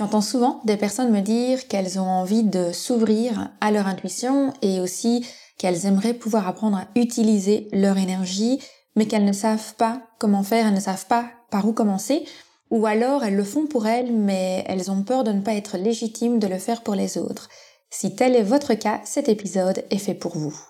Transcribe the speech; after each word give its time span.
J'entends 0.00 0.22
souvent 0.22 0.62
des 0.64 0.78
personnes 0.78 1.12
me 1.12 1.20
dire 1.20 1.68
qu'elles 1.68 1.98
ont 2.00 2.08
envie 2.08 2.42
de 2.42 2.72
s'ouvrir 2.72 3.50
à 3.60 3.70
leur 3.70 3.86
intuition 3.86 4.54
et 4.62 4.80
aussi 4.80 5.26
qu'elles 5.58 5.84
aimeraient 5.84 6.14
pouvoir 6.14 6.48
apprendre 6.48 6.78
à 6.78 6.86
utiliser 6.98 7.68
leur 7.70 7.98
énergie, 7.98 8.62
mais 8.96 9.04
qu'elles 9.04 9.26
ne 9.26 9.32
savent 9.34 9.74
pas 9.74 10.00
comment 10.18 10.42
faire, 10.42 10.66
elles 10.66 10.72
ne 10.72 10.80
savent 10.80 11.04
pas 11.04 11.26
par 11.50 11.68
où 11.68 11.74
commencer, 11.74 12.24
ou 12.70 12.86
alors 12.86 13.24
elles 13.24 13.36
le 13.36 13.44
font 13.44 13.66
pour 13.66 13.86
elles, 13.86 14.10
mais 14.10 14.64
elles 14.68 14.90
ont 14.90 15.02
peur 15.02 15.22
de 15.22 15.32
ne 15.32 15.42
pas 15.42 15.52
être 15.52 15.76
légitimes 15.76 16.38
de 16.38 16.46
le 16.46 16.56
faire 16.56 16.80
pour 16.80 16.94
les 16.94 17.18
autres. 17.18 17.50
Si 17.90 18.16
tel 18.16 18.34
est 18.34 18.42
votre 18.42 18.72
cas, 18.72 19.02
cet 19.04 19.28
épisode 19.28 19.84
est 19.90 19.98
fait 19.98 20.14
pour 20.14 20.34
vous. 20.34 20.69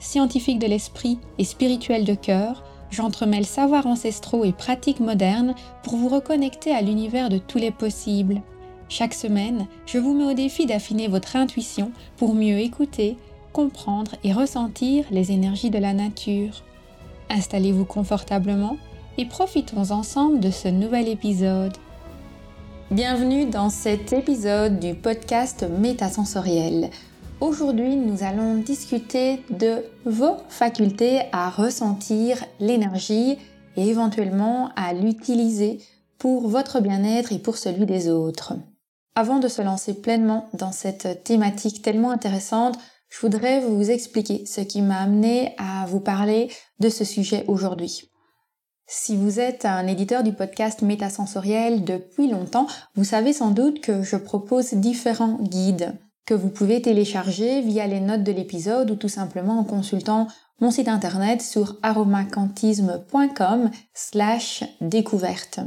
Scientifique 0.00 0.60
de 0.60 0.66
l'esprit 0.66 1.18
et 1.38 1.44
spirituel 1.44 2.04
de 2.04 2.14
cœur, 2.14 2.62
j'entremêle 2.90 3.46
savoirs 3.46 3.86
ancestraux 3.86 4.44
et 4.44 4.52
pratiques 4.52 5.00
modernes 5.00 5.54
pour 5.82 5.96
vous 5.96 6.08
reconnecter 6.08 6.72
à 6.72 6.82
l'univers 6.82 7.28
de 7.28 7.38
tous 7.38 7.58
les 7.58 7.72
possibles. 7.72 8.40
Chaque 8.88 9.14
semaine, 9.14 9.66
je 9.86 9.98
vous 9.98 10.14
mets 10.14 10.30
au 10.30 10.34
défi 10.34 10.66
d'affiner 10.66 11.08
votre 11.08 11.36
intuition 11.36 11.90
pour 12.16 12.34
mieux 12.34 12.58
écouter, 12.58 13.16
comprendre 13.52 14.12
et 14.22 14.32
ressentir 14.32 15.04
les 15.10 15.32
énergies 15.32 15.70
de 15.70 15.78
la 15.78 15.92
nature. 15.92 16.62
Installez-vous 17.28 17.84
confortablement 17.84 18.78
et 19.18 19.26
profitons 19.26 19.90
ensemble 19.90 20.40
de 20.40 20.50
ce 20.50 20.68
nouvel 20.68 21.08
épisode. 21.08 21.76
Bienvenue 22.90 23.44
dans 23.46 23.68
cet 23.68 24.14
épisode 24.14 24.78
du 24.78 24.94
podcast 24.94 25.66
Métasensoriel. 25.78 26.88
Aujourd'hui, 27.40 27.94
nous 27.94 28.24
allons 28.24 28.56
discuter 28.56 29.44
de 29.48 29.84
vos 30.04 30.38
facultés 30.48 31.22
à 31.30 31.50
ressentir 31.50 32.44
l'énergie 32.58 33.38
et 33.76 33.88
éventuellement 33.88 34.70
à 34.74 34.92
l'utiliser 34.92 35.78
pour 36.18 36.48
votre 36.48 36.80
bien-être 36.80 37.32
et 37.32 37.38
pour 37.38 37.56
celui 37.56 37.86
des 37.86 38.10
autres. 38.10 38.54
Avant 39.14 39.38
de 39.38 39.46
se 39.46 39.62
lancer 39.62 39.94
pleinement 39.94 40.48
dans 40.52 40.72
cette 40.72 41.22
thématique 41.22 41.80
tellement 41.80 42.10
intéressante, 42.10 42.76
je 43.08 43.20
voudrais 43.20 43.60
vous 43.60 43.88
expliquer 43.88 44.44
ce 44.44 44.60
qui 44.60 44.82
m'a 44.82 44.98
amené 44.98 45.54
à 45.58 45.86
vous 45.86 46.00
parler 46.00 46.50
de 46.80 46.88
ce 46.88 47.04
sujet 47.04 47.44
aujourd'hui. 47.46 48.10
Si 48.88 49.16
vous 49.16 49.38
êtes 49.38 49.64
un 49.64 49.86
éditeur 49.86 50.24
du 50.24 50.32
podcast 50.32 50.82
Métasensoriel 50.82 51.84
depuis 51.84 52.28
longtemps, 52.28 52.66
vous 52.96 53.04
savez 53.04 53.32
sans 53.32 53.52
doute 53.52 53.80
que 53.80 54.02
je 54.02 54.16
propose 54.16 54.74
différents 54.74 55.38
guides 55.40 55.96
que 56.28 56.34
vous 56.34 56.50
pouvez 56.50 56.82
télécharger 56.82 57.62
via 57.62 57.86
les 57.86 58.00
notes 58.00 58.22
de 58.22 58.32
l'épisode 58.32 58.90
ou 58.90 58.96
tout 58.96 59.08
simplement 59.08 59.58
en 59.58 59.64
consultant 59.64 60.28
mon 60.60 60.70
site 60.70 60.88
internet 60.88 61.40
sur 61.40 61.78
aromacantisme.com 61.82 63.70
slash 63.94 64.62
découverte. 64.82 65.60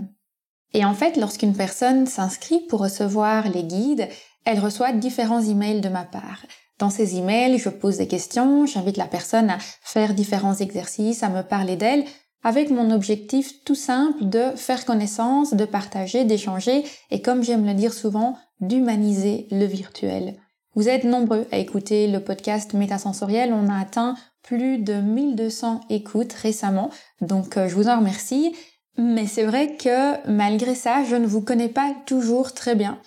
Et 0.73 0.85
en 0.85 0.93
fait, 0.93 1.17
lorsqu'une 1.17 1.55
personne 1.55 2.05
s'inscrit 2.05 2.59
pour 2.69 2.81
recevoir 2.81 3.49
les 3.49 3.63
guides, 3.63 4.07
elle 4.45 4.59
reçoit 4.59 4.91
différents 4.91 5.41
emails 5.41 5.81
de 5.81 5.89
ma 5.89 6.03
part. 6.03 6.45
Dans 6.77 6.91
ces 6.91 7.17
emails, 7.17 7.57
je 7.57 7.69
pose 7.69 7.97
des 7.97 8.07
questions, 8.07 8.67
j'invite 8.67 8.97
la 8.97 9.07
personne 9.07 9.49
à 9.49 9.57
faire 9.81 10.13
différents 10.13 10.57
exercices, 10.57 11.23
à 11.23 11.29
me 11.29 11.41
parler 11.41 11.75
d'elle, 11.75 12.05
avec 12.43 12.69
mon 12.69 12.91
objectif 12.91 13.63
tout 13.65 13.73
simple 13.73 14.29
de 14.29 14.51
faire 14.55 14.85
connaissance, 14.85 15.55
de 15.55 15.65
partager, 15.65 16.23
d'échanger 16.23 16.83
et 17.09 17.23
comme 17.23 17.43
j'aime 17.43 17.65
le 17.65 17.73
dire 17.73 17.93
souvent, 17.93 18.37
d'humaniser 18.59 19.47
le 19.49 19.65
virtuel. 19.65 20.35
Vous 20.73 20.87
êtes 20.87 21.03
nombreux 21.03 21.45
à 21.51 21.57
écouter 21.57 22.07
le 22.07 22.21
podcast 22.21 22.73
Métasensoriel. 22.73 23.51
On 23.51 23.67
a 23.67 23.77
atteint 23.77 24.15
plus 24.41 24.77
de 24.77 24.93
1200 24.93 25.81
écoutes 25.89 26.31
récemment. 26.31 26.89
Donc, 27.19 27.57
euh, 27.57 27.67
je 27.67 27.75
vous 27.75 27.89
en 27.89 27.99
remercie. 27.99 28.55
Mais 28.97 29.27
c'est 29.27 29.43
vrai 29.43 29.75
que 29.75 30.25
malgré 30.29 30.73
ça, 30.73 31.03
je 31.03 31.17
ne 31.17 31.27
vous 31.27 31.41
connais 31.41 31.67
pas 31.67 31.93
toujours 32.05 32.53
très 32.53 32.75
bien. 32.75 32.99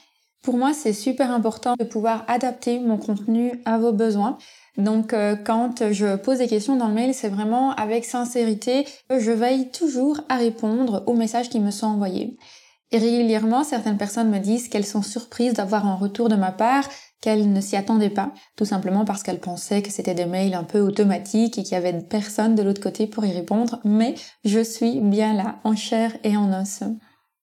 Pour 0.42 0.58
moi, 0.58 0.74
c'est 0.74 0.92
super 0.92 1.30
important 1.30 1.74
de 1.78 1.84
pouvoir 1.84 2.26
adapter 2.28 2.78
mon 2.80 2.98
contenu 2.98 3.58
à 3.64 3.78
vos 3.78 3.92
besoins. 3.92 4.36
Donc 4.76 5.14
euh, 5.14 5.34
quand 5.34 5.90
je 5.90 6.16
pose 6.16 6.38
des 6.38 6.48
questions 6.48 6.76
dans 6.76 6.88
le 6.88 6.94
mail, 6.94 7.14
c'est 7.14 7.30
vraiment 7.30 7.70
avec 7.76 8.04
sincérité. 8.04 8.86
Je 9.08 9.30
veille 9.30 9.70
toujours 9.70 10.20
à 10.28 10.36
répondre 10.36 11.02
aux 11.06 11.14
messages 11.14 11.48
qui 11.48 11.60
me 11.60 11.70
sont 11.70 11.86
envoyés. 11.86 12.36
Et 12.90 12.98
régulièrement, 12.98 13.64
certaines 13.64 13.96
personnes 13.96 14.30
me 14.30 14.38
disent 14.38 14.68
qu'elles 14.68 14.86
sont 14.86 15.02
surprises 15.02 15.54
d'avoir 15.54 15.86
un 15.86 15.96
retour 15.96 16.28
de 16.28 16.36
ma 16.36 16.52
part 16.52 16.88
qu'elle 17.20 17.52
ne 17.52 17.60
s'y 17.60 17.76
attendait 17.76 18.10
pas, 18.10 18.32
tout 18.56 18.64
simplement 18.64 19.04
parce 19.04 19.22
qu'elle 19.22 19.40
pensait 19.40 19.82
que 19.82 19.90
c'était 19.90 20.14
des 20.14 20.26
mails 20.26 20.54
un 20.54 20.64
peu 20.64 20.80
automatiques 20.80 21.58
et 21.58 21.62
qu'il 21.62 21.72
y 21.72 21.76
avait 21.76 21.98
personne 22.02 22.54
de 22.54 22.62
l'autre 22.62 22.82
côté 22.82 23.06
pour 23.06 23.24
y 23.24 23.32
répondre, 23.32 23.80
mais 23.84 24.14
je 24.44 24.60
suis 24.60 25.00
bien 25.00 25.34
là, 25.34 25.60
en 25.64 25.74
chair 25.74 26.12
et 26.22 26.36
en 26.36 26.52
os. 26.52 26.82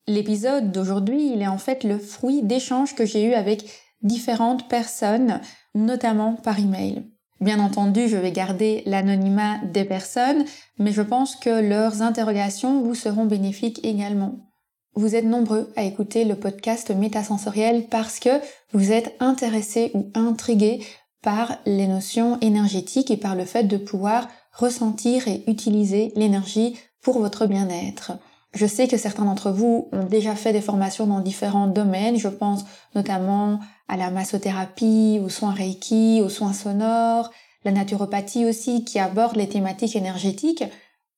L'épisode 0.07 0.71
d'aujourd'hui, 0.71 1.31
il 1.33 1.41
est 1.41 1.47
en 1.47 1.57
fait 1.57 1.83
le 1.83 1.97
fruit 1.97 2.43
d'échanges 2.43 2.95
que 2.95 3.05
j'ai 3.05 3.23
eu 3.23 3.33
avec 3.33 3.65
différentes 4.01 4.67
personnes, 4.67 5.39
notamment 5.73 6.35
par 6.35 6.59
email. 6.59 7.07
Bien 7.39 7.59
entendu, 7.59 8.07
je 8.07 8.17
vais 8.17 8.31
garder 8.31 8.83
l'anonymat 8.85 9.57
des 9.65 9.83
personnes, 9.83 10.45
mais 10.77 10.91
je 10.91 11.01
pense 11.01 11.35
que 11.35 11.49
leurs 11.49 12.03
interrogations 12.03 12.83
vous 12.83 12.93
seront 12.93 13.25
bénéfiques 13.25 13.83
également. 13.83 14.50
Vous 14.93 15.15
êtes 15.15 15.25
nombreux 15.25 15.71
à 15.77 15.83
écouter 15.83 16.25
le 16.25 16.35
podcast 16.35 16.91
métasensoriel 16.91 17.87
parce 17.89 18.19
que 18.19 18.29
vous 18.73 18.91
êtes 18.91 19.15
intéressé 19.21 19.91
ou 19.93 20.11
intrigué 20.15 20.85
par 21.21 21.57
les 21.65 21.87
notions 21.87 22.37
énergétiques 22.41 23.09
et 23.09 23.17
par 23.17 23.35
le 23.35 23.45
fait 23.45 23.63
de 23.63 23.77
pouvoir 23.77 24.27
ressentir 24.51 25.29
et 25.29 25.43
utiliser 25.47 26.11
l'énergie 26.17 26.77
pour 27.01 27.19
votre 27.19 27.47
bien-être. 27.47 28.13
Je 28.53 28.65
sais 28.65 28.89
que 28.89 28.97
certains 28.97 29.23
d'entre 29.23 29.49
vous 29.49 29.87
ont 29.93 30.03
déjà 30.03 30.35
fait 30.35 30.51
des 30.51 30.59
formations 30.59 31.07
dans 31.07 31.21
différents 31.21 31.67
domaines. 31.67 32.17
Je 32.17 32.27
pense 32.27 32.65
notamment 32.93 33.61
à 33.87 33.95
la 33.95 34.11
massothérapie, 34.11 35.21
aux 35.23 35.29
soins 35.29 35.53
Reiki, 35.53 36.21
aux 36.21 36.27
soins 36.27 36.51
sonores, 36.51 37.31
la 37.63 37.71
naturopathie 37.71 38.45
aussi 38.45 38.83
qui 38.83 38.99
aborde 38.99 39.37
les 39.37 39.47
thématiques 39.47 39.95
énergétiques. 39.95 40.65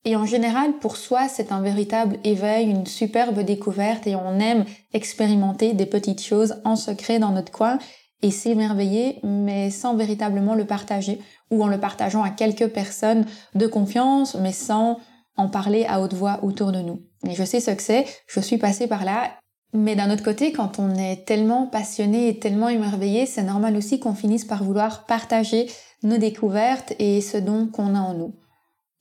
Et 0.05 0.17
en 0.17 0.25
général, 0.25 0.73
pour 0.79 0.97
soi, 0.97 1.29
c'est 1.29 1.53
un 1.53 1.61
véritable 1.61 2.17
éveil, 2.25 2.69
une 2.69 2.85
superbe 2.85 3.39
découverte 3.39 4.05
et 4.05 4.15
on 4.15 4.39
aime 4.39 4.65
expérimenter 4.93 5.73
des 5.73 5.85
petites 5.85 6.21
choses 6.21 6.55
en 6.65 6.75
secret 6.75 7.19
dans 7.19 7.31
notre 7.31 7.53
coin 7.53 7.79
et 8.21 8.31
s'émerveiller, 8.31 9.19
mais 9.23 9.69
sans 9.69 9.95
véritablement 9.95 10.55
le 10.55 10.65
partager 10.65 11.19
ou 11.51 11.63
en 11.63 11.67
le 11.67 11.79
partageant 11.79 12.23
à 12.23 12.31
quelques 12.31 12.67
personnes 12.67 13.25
de 13.55 13.67
confiance, 13.67 14.35
mais 14.35 14.51
sans 14.51 14.99
en 15.37 15.47
parler 15.47 15.85
à 15.85 16.01
haute 16.01 16.13
voix 16.13 16.39
autour 16.43 16.71
de 16.71 16.79
nous. 16.79 17.01
Et 17.27 17.33
je 17.33 17.43
sais 17.43 17.61
ce 17.61 17.71
que 17.71 17.81
c'est, 17.81 18.05
je 18.27 18.39
suis 18.41 18.57
passée 18.57 18.87
par 18.87 19.05
là. 19.05 19.31
Mais 19.73 19.95
d'un 19.95 20.11
autre 20.11 20.23
côté, 20.23 20.51
quand 20.51 20.79
on 20.79 20.93
est 20.95 21.25
tellement 21.25 21.65
passionné 21.65 22.27
et 22.27 22.39
tellement 22.39 22.69
émerveillé, 22.69 23.25
c'est 23.25 23.41
normal 23.41 23.75
aussi 23.75 23.99
qu'on 23.99 24.13
finisse 24.13 24.45
par 24.45 24.63
vouloir 24.63 25.05
partager 25.05 25.67
nos 26.03 26.17
découvertes 26.17 26.93
et 26.99 27.21
ce 27.21 27.37
don 27.37 27.67
qu'on 27.67 27.95
a 27.95 27.99
en 27.99 28.13
nous. 28.13 28.33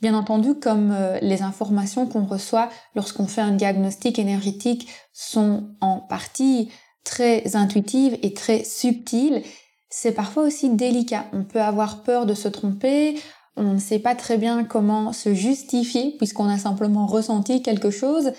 Bien 0.02 0.14
entendu, 0.14 0.56
comme 0.56 0.90
euh, 0.90 1.20
les 1.22 1.43
informations 1.43 2.08
qu'on 2.08 2.25
reçoit 2.25 2.69
lorsqu'on 2.96 3.28
fait 3.28 3.40
un 3.40 3.52
diagnostic 3.52 4.19
énergétique 4.19 4.88
sont 5.12 5.69
en 5.81 6.00
partie 6.00 6.70
très 7.04 7.54
intuitives 7.54 8.19
et 8.20 8.34
très 8.34 8.64
subtiles, 8.64 9.44
c'est 9.90 10.10
parfois 10.10 10.43
aussi 10.43 10.70
délicat. 10.70 11.26
On 11.32 11.44
peut 11.44 11.60
avoir 11.60 12.02
peur 12.02 12.26
de 12.26 12.34
se 12.34 12.49
tromper, 12.49 13.14
on 13.56 13.75
ne 13.75 13.78
sait 13.78 14.00
pas 14.00 14.16
très 14.16 14.38
bien 14.38 14.64
comment 14.64 15.12
se 15.12 15.34
justifier 15.34 16.16
puisqu'on 16.19 16.48
a 16.48 16.58
simplement 16.58 17.06
ressenti 17.06 17.62
quelque 17.62 17.90
chose 17.90 18.32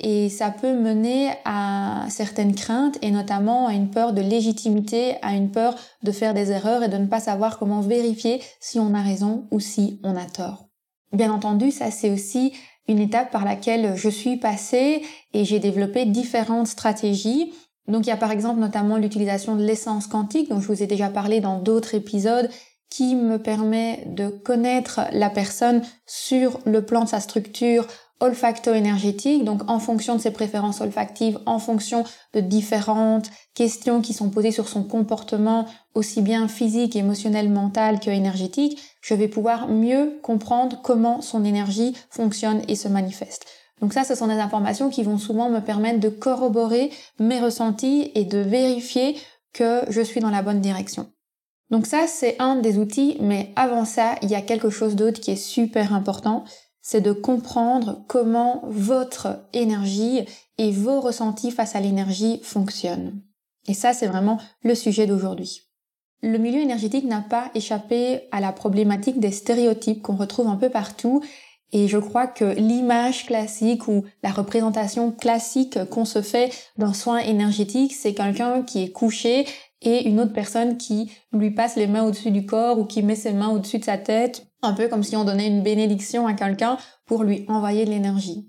et 0.00 0.28
ça 0.28 0.50
peut 0.50 0.74
mener 0.76 1.30
à 1.44 2.06
certaines 2.08 2.56
craintes 2.56 2.98
et 3.02 3.12
notamment 3.12 3.68
à 3.68 3.74
une 3.74 3.90
peur 3.90 4.14
de 4.14 4.20
légitimité, 4.20 5.14
à 5.22 5.34
une 5.34 5.52
peur 5.52 5.76
de 6.02 6.10
faire 6.10 6.34
des 6.34 6.50
erreurs 6.50 6.82
et 6.82 6.88
de 6.88 6.98
ne 6.98 7.06
pas 7.06 7.20
savoir 7.20 7.60
comment 7.60 7.82
vérifier 7.82 8.42
si 8.58 8.80
on 8.80 8.94
a 8.94 9.00
raison 9.00 9.46
ou 9.52 9.60
si 9.60 10.00
on 10.02 10.16
a 10.16 10.24
tort. 10.24 10.73
Bien 11.14 11.32
entendu, 11.32 11.70
ça 11.70 11.92
c'est 11.92 12.10
aussi 12.10 12.52
une 12.88 12.98
étape 12.98 13.30
par 13.30 13.44
laquelle 13.44 13.94
je 13.96 14.08
suis 14.08 14.36
passée 14.36 15.02
et 15.32 15.44
j'ai 15.44 15.60
développé 15.60 16.06
différentes 16.06 16.66
stratégies. 16.66 17.54
Donc 17.86 18.06
il 18.06 18.08
y 18.08 18.12
a 18.12 18.16
par 18.16 18.32
exemple 18.32 18.58
notamment 18.58 18.96
l'utilisation 18.96 19.54
de 19.54 19.62
l'essence 19.62 20.08
quantique 20.08 20.50
dont 20.50 20.60
je 20.60 20.66
vous 20.66 20.82
ai 20.82 20.88
déjà 20.88 21.08
parlé 21.08 21.40
dans 21.40 21.60
d'autres 21.60 21.94
épisodes 21.94 22.50
qui 22.90 23.14
me 23.14 23.38
permet 23.38 24.02
de 24.06 24.28
connaître 24.28 25.02
la 25.12 25.30
personne 25.30 25.82
sur 26.04 26.58
le 26.64 26.84
plan 26.84 27.04
de 27.04 27.08
sa 27.08 27.20
structure 27.20 27.86
olfacto-énergétique, 28.20 29.44
donc 29.44 29.68
en 29.68 29.78
fonction 29.78 30.16
de 30.16 30.20
ses 30.20 30.30
préférences 30.30 30.80
olfactives, 30.80 31.38
en 31.46 31.58
fonction 31.58 32.04
de 32.32 32.40
différentes 32.40 33.30
questions 33.54 34.00
qui 34.00 34.12
sont 34.12 34.30
posées 34.30 34.52
sur 34.52 34.68
son 34.68 34.84
comportement, 34.84 35.66
aussi 35.94 36.22
bien 36.22 36.48
physique, 36.48 36.96
émotionnel, 36.96 37.50
mental 37.50 38.00
que 38.00 38.10
énergétique, 38.10 38.80
je 39.02 39.14
vais 39.14 39.28
pouvoir 39.28 39.68
mieux 39.68 40.18
comprendre 40.22 40.80
comment 40.82 41.20
son 41.20 41.44
énergie 41.44 41.94
fonctionne 42.10 42.62
et 42.68 42.76
se 42.76 42.88
manifeste. 42.88 43.46
Donc 43.80 43.92
ça, 43.92 44.04
ce 44.04 44.14
sont 44.14 44.28
des 44.28 44.34
informations 44.34 44.88
qui 44.88 45.02
vont 45.02 45.18
souvent 45.18 45.50
me 45.50 45.60
permettre 45.60 46.00
de 46.00 46.08
corroborer 46.08 46.90
mes 47.18 47.40
ressentis 47.40 48.10
et 48.14 48.24
de 48.24 48.38
vérifier 48.38 49.16
que 49.52 49.82
je 49.88 50.00
suis 50.00 50.20
dans 50.20 50.30
la 50.30 50.42
bonne 50.42 50.60
direction. 50.60 51.10
Donc 51.70 51.86
ça, 51.86 52.06
c'est 52.06 52.36
un 52.38 52.56
des 52.56 52.78
outils, 52.78 53.16
mais 53.20 53.52
avant 53.56 53.84
ça, 53.84 54.14
il 54.22 54.30
y 54.30 54.34
a 54.34 54.42
quelque 54.42 54.70
chose 54.70 54.96
d'autre 54.96 55.20
qui 55.20 55.32
est 55.32 55.36
super 55.36 55.92
important, 55.94 56.44
c'est 56.86 57.00
de 57.00 57.12
comprendre 57.12 58.04
comment 58.08 58.62
votre 58.66 59.38
énergie 59.54 60.20
et 60.58 60.70
vos 60.70 61.00
ressentis 61.00 61.50
face 61.50 61.74
à 61.74 61.80
l'énergie 61.80 62.40
fonctionnent. 62.42 63.22
Et 63.66 63.72
ça, 63.72 63.94
c'est 63.94 64.06
vraiment 64.06 64.38
le 64.62 64.74
sujet 64.74 65.06
d'aujourd'hui. 65.06 65.62
Le 66.22 66.36
milieu 66.36 66.60
énergétique 66.60 67.06
n'a 67.06 67.22
pas 67.22 67.50
échappé 67.54 68.28
à 68.32 68.40
la 68.40 68.52
problématique 68.52 69.18
des 69.18 69.32
stéréotypes 69.32 70.02
qu'on 70.02 70.16
retrouve 70.16 70.46
un 70.46 70.56
peu 70.56 70.68
partout 70.68 71.22
et 71.72 71.88
je 71.88 71.98
crois 71.98 72.26
que 72.26 72.44
l'image 72.44 73.26
classique 73.26 73.88
ou 73.88 74.04
la 74.22 74.30
représentation 74.30 75.10
classique 75.10 75.82
qu'on 75.86 76.04
se 76.04 76.22
fait 76.22 76.52
d'un 76.76 76.92
soin 76.92 77.18
énergétique, 77.18 77.94
c'est 77.94 78.14
quelqu'un 78.14 78.62
qui 78.62 78.84
est 78.84 78.92
couché 78.92 79.46
et 79.84 80.08
une 80.08 80.20
autre 80.20 80.32
personne 80.32 80.76
qui 80.76 81.12
lui 81.32 81.50
passe 81.50 81.76
les 81.76 81.86
mains 81.86 82.04
au-dessus 82.04 82.30
du 82.30 82.46
corps 82.46 82.78
ou 82.78 82.84
qui 82.84 83.02
met 83.02 83.14
ses 83.14 83.32
mains 83.32 83.50
au-dessus 83.50 83.78
de 83.78 83.84
sa 83.84 83.98
tête, 83.98 84.46
un 84.62 84.72
peu 84.72 84.88
comme 84.88 85.02
si 85.02 85.16
on 85.16 85.24
donnait 85.24 85.46
une 85.46 85.62
bénédiction 85.62 86.26
à 86.26 86.34
quelqu'un 86.34 86.78
pour 87.06 87.22
lui 87.22 87.44
envoyer 87.48 87.84
de 87.84 87.90
l'énergie. 87.90 88.48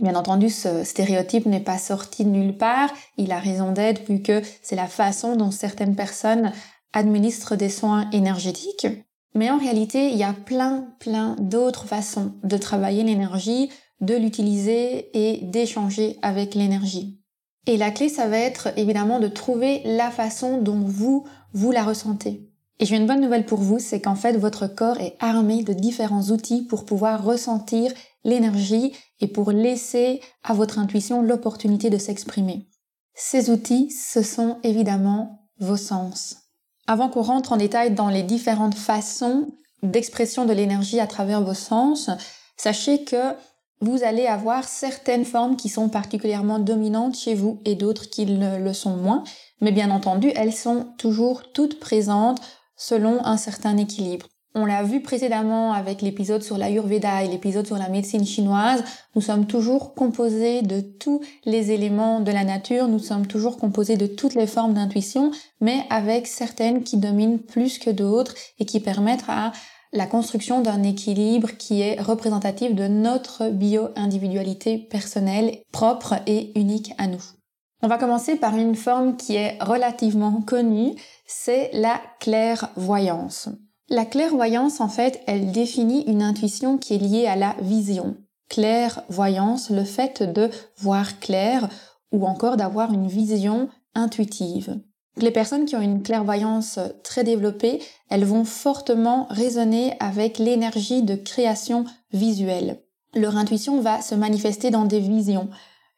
Bien 0.00 0.16
entendu, 0.16 0.50
ce 0.50 0.82
stéréotype 0.82 1.46
n'est 1.46 1.60
pas 1.60 1.78
sorti 1.78 2.24
de 2.24 2.30
nulle 2.30 2.56
part, 2.56 2.90
il 3.16 3.30
a 3.30 3.38
raison 3.38 3.70
d'être 3.70 4.10
vu 4.10 4.22
que 4.22 4.42
c'est 4.62 4.74
la 4.74 4.88
façon 4.88 5.36
dont 5.36 5.52
certaines 5.52 5.94
personnes 5.94 6.52
administrent 6.92 7.56
des 7.56 7.68
soins 7.68 8.10
énergétiques. 8.10 8.88
Mais 9.34 9.50
en 9.50 9.58
réalité, 9.58 10.10
il 10.10 10.16
y 10.16 10.24
a 10.24 10.32
plein, 10.32 10.88
plein 10.98 11.36
d'autres 11.38 11.86
façons 11.86 12.32
de 12.42 12.56
travailler 12.56 13.02
l'énergie, 13.04 13.70
de 14.00 14.14
l'utiliser 14.14 15.10
et 15.14 15.44
d'échanger 15.44 16.18
avec 16.22 16.54
l'énergie. 16.54 17.20
Et 17.66 17.76
la 17.76 17.90
clé, 17.90 18.08
ça 18.08 18.28
va 18.28 18.38
être 18.38 18.68
évidemment 18.76 19.20
de 19.20 19.28
trouver 19.28 19.82
la 19.84 20.10
façon 20.10 20.60
dont 20.60 20.80
vous, 20.80 21.24
vous 21.52 21.70
la 21.70 21.82
ressentez. 21.82 22.50
Et 22.78 22.86
j'ai 22.86 22.96
une 22.96 23.06
bonne 23.06 23.20
nouvelle 23.20 23.46
pour 23.46 23.60
vous, 23.60 23.78
c'est 23.78 24.00
qu'en 24.00 24.16
fait, 24.16 24.36
votre 24.36 24.66
corps 24.66 25.00
est 25.00 25.16
armé 25.20 25.62
de 25.62 25.72
différents 25.72 26.24
outils 26.30 26.62
pour 26.62 26.84
pouvoir 26.84 27.24
ressentir 27.24 27.92
l'énergie 28.24 28.92
et 29.20 29.28
pour 29.28 29.52
laisser 29.52 30.20
à 30.42 30.54
votre 30.54 30.78
intuition 30.78 31.22
l'opportunité 31.22 31.88
de 31.88 31.98
s'exprimer. 31.98 32.66
Ces 33.14 33.48
outils, 33.48 33.90
ce 33.90 34.22
sont 34.22 34.58
évidemment 34.64 35.46
vos 35.60 35.76
sens. 35.76 36.36
Avant 36.86 37.08
qu'on 37.08 37.22
rentre 37.22 37.52
en 37.52 37.56
détail 37.56 37.94
dans 37.94 38.08
les 38.08 38.24
différentes 38.24 38.74
façons 38.74 39.46
d'expression 39.82 40.44
de 40.44 40.52
l'énergie 40.52 41.00
à 41.00 41.06
travers 41.06 41.42
vos 41.42 41.54
sens, 41.54 42.10
sachez 42.56 43.04
que 43.04 43.34
vous 43.80 44.02
allez 44.02 44.26
avoir 44.26 44.64
certaines 44.64 45.24
formes 45.24 45.56
qui 45.56 45.68
sont 45.68 45.88
particulièrement 45.88 46.58
dominantes 46.58 47.16
chez 47.16 47.34
vous 47.34 47.60
et 47.64 47.74
d'autres 47.74 48.08
qui 48.08 48.26
ne 48.26 48.58
le 48.58 48.72
sont 48.72 48.96
moins. 48.96 49.24
Mais 49.60 49.72
bien 49.72 49.90
entendu, 49.90 50.32
elles 50.36 50.52
sont 50.52 50.86
toujours 50.98 51.52
toutes 51.52 51.80
présentes 51.80 52.40
selon 52.76 53.24
un 53.24 53.36
certain 53.36 53.76
équilibre. 53.76 54.26
On 54.56 54.66
l'a 54.66 54.84
vu 54.84 55.02
précédemment 55.02 55.72
avec 55.72 56.00
l'épisode 56.00 56.44
sur 56.44 56.58
l'Ayurveda 56.58 57.24
et 57.24 57.28
l'épisode 57.28 57.66
sur 57.66 57.76
la 57.76 57.88
médecine 57.88 58.24
chinoise, 58.24 58.84
nous 59.16 59.20
sommes 59.20 59.46
toujours 59.46 59.94
composés 59.94 60.62
de 60.62 60.80
tous 60.80 61.20
les 61.44 61.72
éléments 61.72 62.20
de 62.20 62.30
la 62.30 62.44
nature, 62.44 62.86
nous 62.86 63.00
sommes 63.00 63.26
toujours 63.26 63.56
composés 63.56 63.96
de 63.96 64.06
toutes 64.06 64.36
les 64.36 64.46
formes 64.46 64.74
d'intuition, 64.74 65.32
mais 65.60 65.84
avec 65.90 66.28
certaines 66.28 66.84
qui 66.84 66.98
dominent 66.98 67.40
plus 67.40 67.78
que 67.78 67.90
d'autres 67.90 68.36
et 68.60 68.64
qui 68.64 68.78
permettent 68.78 69.24
à 69.26 69.50
la 69.94 70.06
construction 70.06 70.60
d'un 70.60 70.82
équilibre 70.82 71.50
qui 71.56 71.80
est 71.80 72.00
représentatif 72.00 72.74
de 72.74 72.88
notre 72.88 73.48
bio-individualité 73.48 74.76
personnelle, 74.76 75.58
propre 75.72 76.16
et 76.26 76.58
unique 76.58 76.92
à 76.98 77.06
nous. 77.06 77.22
On 77.82 77.88
va 77.88 77.96
commencer 77.96 78.36
par 78.36 78.56
une 78.56 78.74
forme 78.74 79.16
qui 79.16 79.36
est 79.36 79.56
relativement 79.62 80.42
connue, 80.42 80.94
c'est 81.26 81.70
la 81.72 82.00
clairvoyance. 82.18 83.48
La 83.88 84.04
clairvoyance, 84.04 84.80
en 84.80 84.88
fait, 84.88 85.20
elle 85.26 85.52
définit 85.52 86.02
une 86.06 86.22
intuition 86.22 86.76
qui 86.78 86.94
est 86.94 86.98
liée 86.98 87.26
à 87.26 87.36
la 87.36 87.54
vision. 87.60 88.16
Clairvoyance, 88.48 89.70
le 89.70 89.84
fait 89.84 90.22
de 90.22 90.50
voir 90.78 91.20
clair 91.20 91.68
ou 92.10 92.26
encore 92.26 92.56
d'avoir 92.56 92.92
une 92.92 93.06
vision 93.06 93.68
intuitive. 93.94 94.80
Les 95.16 95.30
personnes 95.30 95.64
qui 95.64 95.76
ont 95.76 95.80
une 95.80 96.02
clairvoyance 96.02 96.78
très 97.04 97.22
développée, 97.22 97.80
elles 98.10 98.24
vont 98.24 98.44
fortement 98.44 99.26
résonner 99.30 99.94
avec 100.00 100.38
l'énergie 100.38 101.02
de 101.02 101.14
création 101.14 101.84
visuelle. 102.12 102.80
Leur 103.14 103.36
intuition 103.36 103.80
va 103.80 104.02
se 104.02 104.16
manifester 104.16 104.70
dans 104.70 104.84
des 104.84 104.98
visions. 104.98 105.48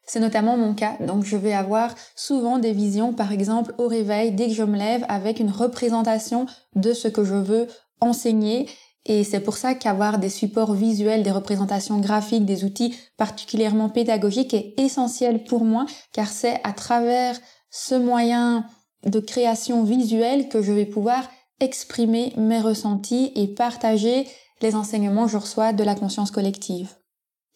C'est 0.05 0.19
notamment 0.19 0.55
mon 0.55 0.73
cas, 0.73 0.95
donc 1.05 1.25
je 1.25 1.35
vais 1.35 1.53
avoir 1.53 1.93
souvent 2.15 2.59
des 2.59 2.71
visions, 2.71 3.11
par 3.11 3.31
exemple 3.31 3.73
au 3.77 3.87
réveil, 3.87 4.31
dès 4.31 4.47
que 4.47 4.53
je 4.53 4.63
me 4.63 4.77
lève, 4.77 5.03
avec 5.09 5.39
une 5.39 5.51
représentation 5.51 6.45
de 6.75 6.93
ce 6.93 7.07
que 7.07 7.23
je 7.23 7.33
veux 7.33 7.67
enseigner. 7.99 8.69
Et 9.05 9.23
c'est 9.23 9.39
pour 9.39 9.57
ça 9.57 9.73
qu'avoir 9.73 10.19
des 10.19 10.29
supports 10.29 10.73
visuels, 10.73 11.23
des 11.23 11.31
représentations 11.31 11.99
graphiques, 11.99 12.45
des 12.45 12.63
outils 12.63 12.95
particulièrement 13.17 13.89
pédagogiques 13.89 14.53
est 14.53 14.73
essentiel 14.77 15.43
pour 15.43 15.65
moi, 15.65 15.85
car 16.13 16.27
c'est 16.27 16.61
à 16.63 16.71
travers 16.71 17.37
ce 17.71 17.95
moyen 17.95 18.65
de 19.07 19.19
création 19.19 19.83
visuelle 19.83 20.49
que 20.49 20.61
je 20.61 20.71
vais 20.71 20.85
pouvoir 20.85 21.29
exprimer 21.59 22.33
mes 22.37 22.59
ressentis 22.59 23.31
et 23.35 23.47
partager 23.47 24.27
les 24.61 24.75
enseignements 24.75 25.25
que 25.25 25.31
je 25.31 25.37
reçois 25.37 25.73
de 25.73 25.83
la 25.83 25.95
conscience 25.95 26.31
collective. 26.31 26.95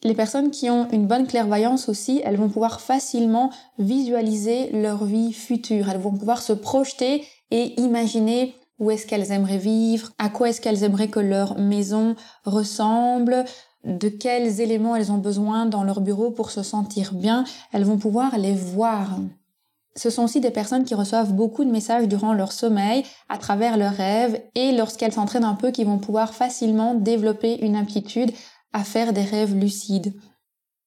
Les 0.04 0.16
personnes 0.16 0.50
qui 0.50 0.70
ont 0.70 0.90
une 0.92 1.06
bonne 1.06 1.28
clairvoyance 1.28 1.88
aussi, 1.88 2.22
elles 2.26 2.38
vont 2.38 2.50
pouvoir 2.50 2.82
facilement 2.82 3.52
visualiser 3.78 4.72
leur 4.72 5.06
vie 5.06 5.32
future. 5.32 5.90
Elles 5.90 6.02
vont 6.02 6.18
pouvoir 6.18 6.42
se 6.42 6.54
projeter 6.54 7.24
et 7.52 7.80
imaginer 7.80 8.56
où 8.80 8.90
est-ce 8.90 9.06
qu'elles 9.06 9.32
aimeraient 9.32 9.60
vivre, 9.60 10.10
à 10.18 10.30
quoi 10.30 10.50
est-ce 10.50 10.60
qu'elles 10.60 10.84
aimeraient 10.84 11.10
que 11.10 11.20
leur 11.20 11.60
maison 11.60 12.16
ressemble, 12.46 13.46
de 13.84 14.10
quels 14.10 14.60
éléments 14.60 14.96
elles 14.96 15.12
ont 15.12 15.20
besoin 15.20 15.68
dans 15.68 15.84
leur 15.84 16.02
bureau 16.02 16.32
pour 16.32 16.50
se 16.50 16.64
sentir 16.64 17.14
bien. 17.14 17.44
Elles 17.72 17.86
vont 17.86 18.00
pouvoir 18.00 18.40
les 18.40 18.54
voir. 18.56 19.20
Ce 19.96 20.10
sont 20.10 20.24
aussi 20.24 20.40
des 20.40 20.52
personnes 20.52 20.86
qui 20.86 20.96
reçoivent 20.96 21.34
beaucoup 21.34 21.66
de 21.66 21.72
messages 21.72 22.08
durant 22.08 22.34
leur 22.34 22.52
sommeil, 22.52 23.04
à 23.30 23.38
travers 23.38 23.78
leurs 23.78 23.94
rêves, 23.94 24.42
et 24.56 24.72
lorsqu'elles 24.72 25.14
s'entraînent 25.14 25.44
un 25.44 25.56
peu, 25.56 25.72
qui 25.72 25.84
vont 25.84 25.98
pouvoir 25.98 26.34
facilement 26.34 26.96
développer 26.96 27.64
une 27.66 27.76
aptitude 27.76 28.32
à 28.74 28.84
faire 28.84 29.12
des 29.12 29.24
rêves 29.24 29.56
lucides. 29.56 30.14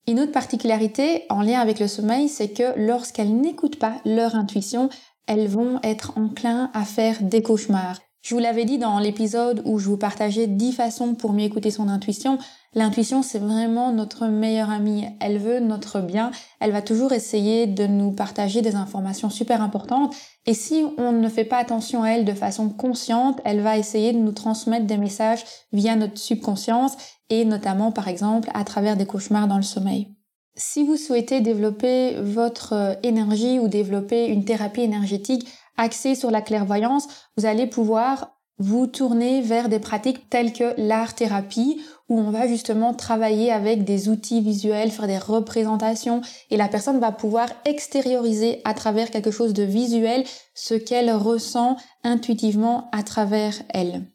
Une 0.06 0.20
autre 0.20 0.32
particularité 0.32 1.24
en 1.30 1.42
lien 1.42 1.60
avec 1.60 1.80
le 1.80 1.88
sommeil, 1.88 2.28
c'est 2.28 2.50
que 2.50 2.78
lorsqu'elles 2.78 3.34
n'écoutent 3.34 3.78
pas 3.78 3.96
leur 4.04 4.34
intuition, 4.34 4.88
elles 5.26 5.48
vont 5.48 5.80
être 5.82 6.18
enclins 6.18 6.70
à 6.74 6.84
faire 6.84 7.22
des 7.22 7.42
cauchemars. 7.42 8.00
Je 8.22 8.34
vous 8.34 8.40
l'avais 8.40 8.64
dit 8.64 8.78
dans 8.78 8.98
l'épisode 8.98 9.62
où 9.66 9.78
je 9.78 9.86
vous 9.86 9.98
partageais 9.98 10.46
10 10.46 10.72
façons 10.72 11.14
pour 11.14 11.34
mieux 11.34 11.44
écouter 11.44 11.70
son 11.70 11.88
intuition. 11.88 12.38
L'intuition, 12.76 13.22
c'est 13.22 13.38
vraiment 13.38 13.92
notre 13.92 14.26
meilleure 14.26 14.70
amie. 14.70 15.06
Elle 15.20 15.38
veut 15.38 15.60
notre 15.60 16.00
bien. 16.00 16.32
Elle 16.58 16.72
va 16.72 16.82
toujours 16.82 17.12
essayer 17.12 17.66
de 17.66 17.86
nous 17.86 18.10
partager 18.10 18.62
des 18.62 18.74
informations 18.74 19.30
super 19.30 19.62
importantes. 19.62 20.14
Et 20.46 20.54
si 20.54 20.84
on 20.98 21.12
ne 21.12 21.28
fait 21.28 21.44
pas 21.44 21.58
attention 21.58 22.02
à 22.02 22.10
elle 22.10 22.24
de 22.24 22.32
façon 22.32 22.68
consciente, 22.68 23.40
elle 23.44 23.60
va 23.60 23.78
essayer 23.78 24.12
de 24.12 24.18
nous 24.18 24.32
transmettre 24.32 24.86
des 24.86 24.96
messages 24.96 25.44
via 25.72 25.94
notre 25.94 26.18
subconscience 26.18 26.96
et 27.30 27.44
notamment, 27.44 27.92
par 27.92 28.08
exemple, 28.08 28.50
à 28.54 28.64
travers 28.64 28.96
des 28.96 29.06
cauchemars 29.06 29.46
dans 29.46 29.56
le 29.56 29.62
sommeil. 29.62 30.08
Si 30.56 30.84
vous 30.84 30.96
souhaitez 30.96 31.40
développer 31.40 32.16
votre 32.20 32.98
énergie 33.02 33.58
ou 33.58 33.68
développer 33.68 34.26
une 34.26 34.44
thérapie 34.44 34.82
énergétique, 34.82 35.48
axé 35.76 36.14
sur 36.14 36.30
la 36.30 36.42
clairvoyance, 36.42 37.08
vous 37.36 37.46
allez 37.46 37.66
pouvoir 37.66 38.33
vous 38.58 38.86
tourner 38.86 39.40
vers 39.40 39.68
des 39.68 39.80
pratiques 39.80 40.30
telles 40.30 40.52
que 40.52 40.74
l'art-thérapie, 40.78 41.80
où 42.08 42.18
on 42.18 42.30
va 42.30 42.46
justement 42.46 42.94
travailler 42.94 43.50
avec 43.50 43.84
des 43.84 44.08
outils 44.08 44.40
visuels, 44.40 44.90
faire 44.90 45.06
des 45.06 45.18
représentations, 45.18 46.20
et 46.50 46.56
la 46.56 46.68
personne 46.68 47.00
va 47.00 47.12
pouvoir 47.12 47.48
extérioriser 47.64 48.60
à 48.64 48.74
travers 48.74 49.10
quelque 49.10 49.30
chose 49.30 49.54
de 49.54 49.64
visuel 49.64 50.24
ce 50.54 50.74
qu'elle 50.74 51.10
ressent 51.10 51.76
intuitivement 52.04 52.88
à 52.92 53.02
travers 53.02 53.54
elle. 53.70 54.06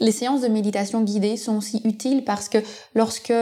Les 0.00 0.12
séances 0.12 0.40
de 0.40 0.48
méditation 0.48 1.02
guidée 1.02 1.36
sont 1.36 1.56
aussi 1.56 1.80
utiles 1.84 2.24
parce 2.24 2.48
que 2.48 2.58
lorsque 2.94 3.32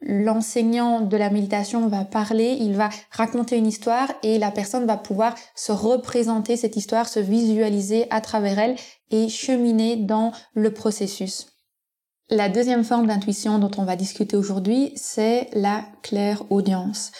l'enseignant 0.00 1.00
de 1.00 1.16
la 1.16 1.30
méditation 1.30 1.88
va 1.88 2.04
parler, 2.04 2.56
il 2.60 2.74
va 2.74 2.88
raconter 3.10 3.56
une 3.56 3.66
histoire 3.66 4.12
et 4.22 4.38
la 4.38 4.50
personne 4.50 4.86
va 4.86 4.96
pouvoir 4.96 5.34
se 5.54 5.72
représenter 5.72 6.56
cette 6.56 6.76
histoire, 6.76 7.08
se 7.08 7.20
visualiser 7.20 8.06
à 8.10 8.20
travers 8.20 8.58
elle 8.58 8.76
et 9.10 9.28
cheminer 9.28 9.96
dans 9.96 10.32
le 10.54 10.72
processus. 10.72 11.48
La 12.30 12.48
deuxième 12.48 12.84
forme 12.84 13.06
d'intuition 13.06 13.58
dont 13.58 13.70
on 13.78 13.84
va 13.84 13.96
discuter 13.96 14.36
aujourd'hui, 14.36 14.92
c'est 14.96 15.48
la 15.54 15.84
claire 16.02 16.42
audience. 16.50 17.10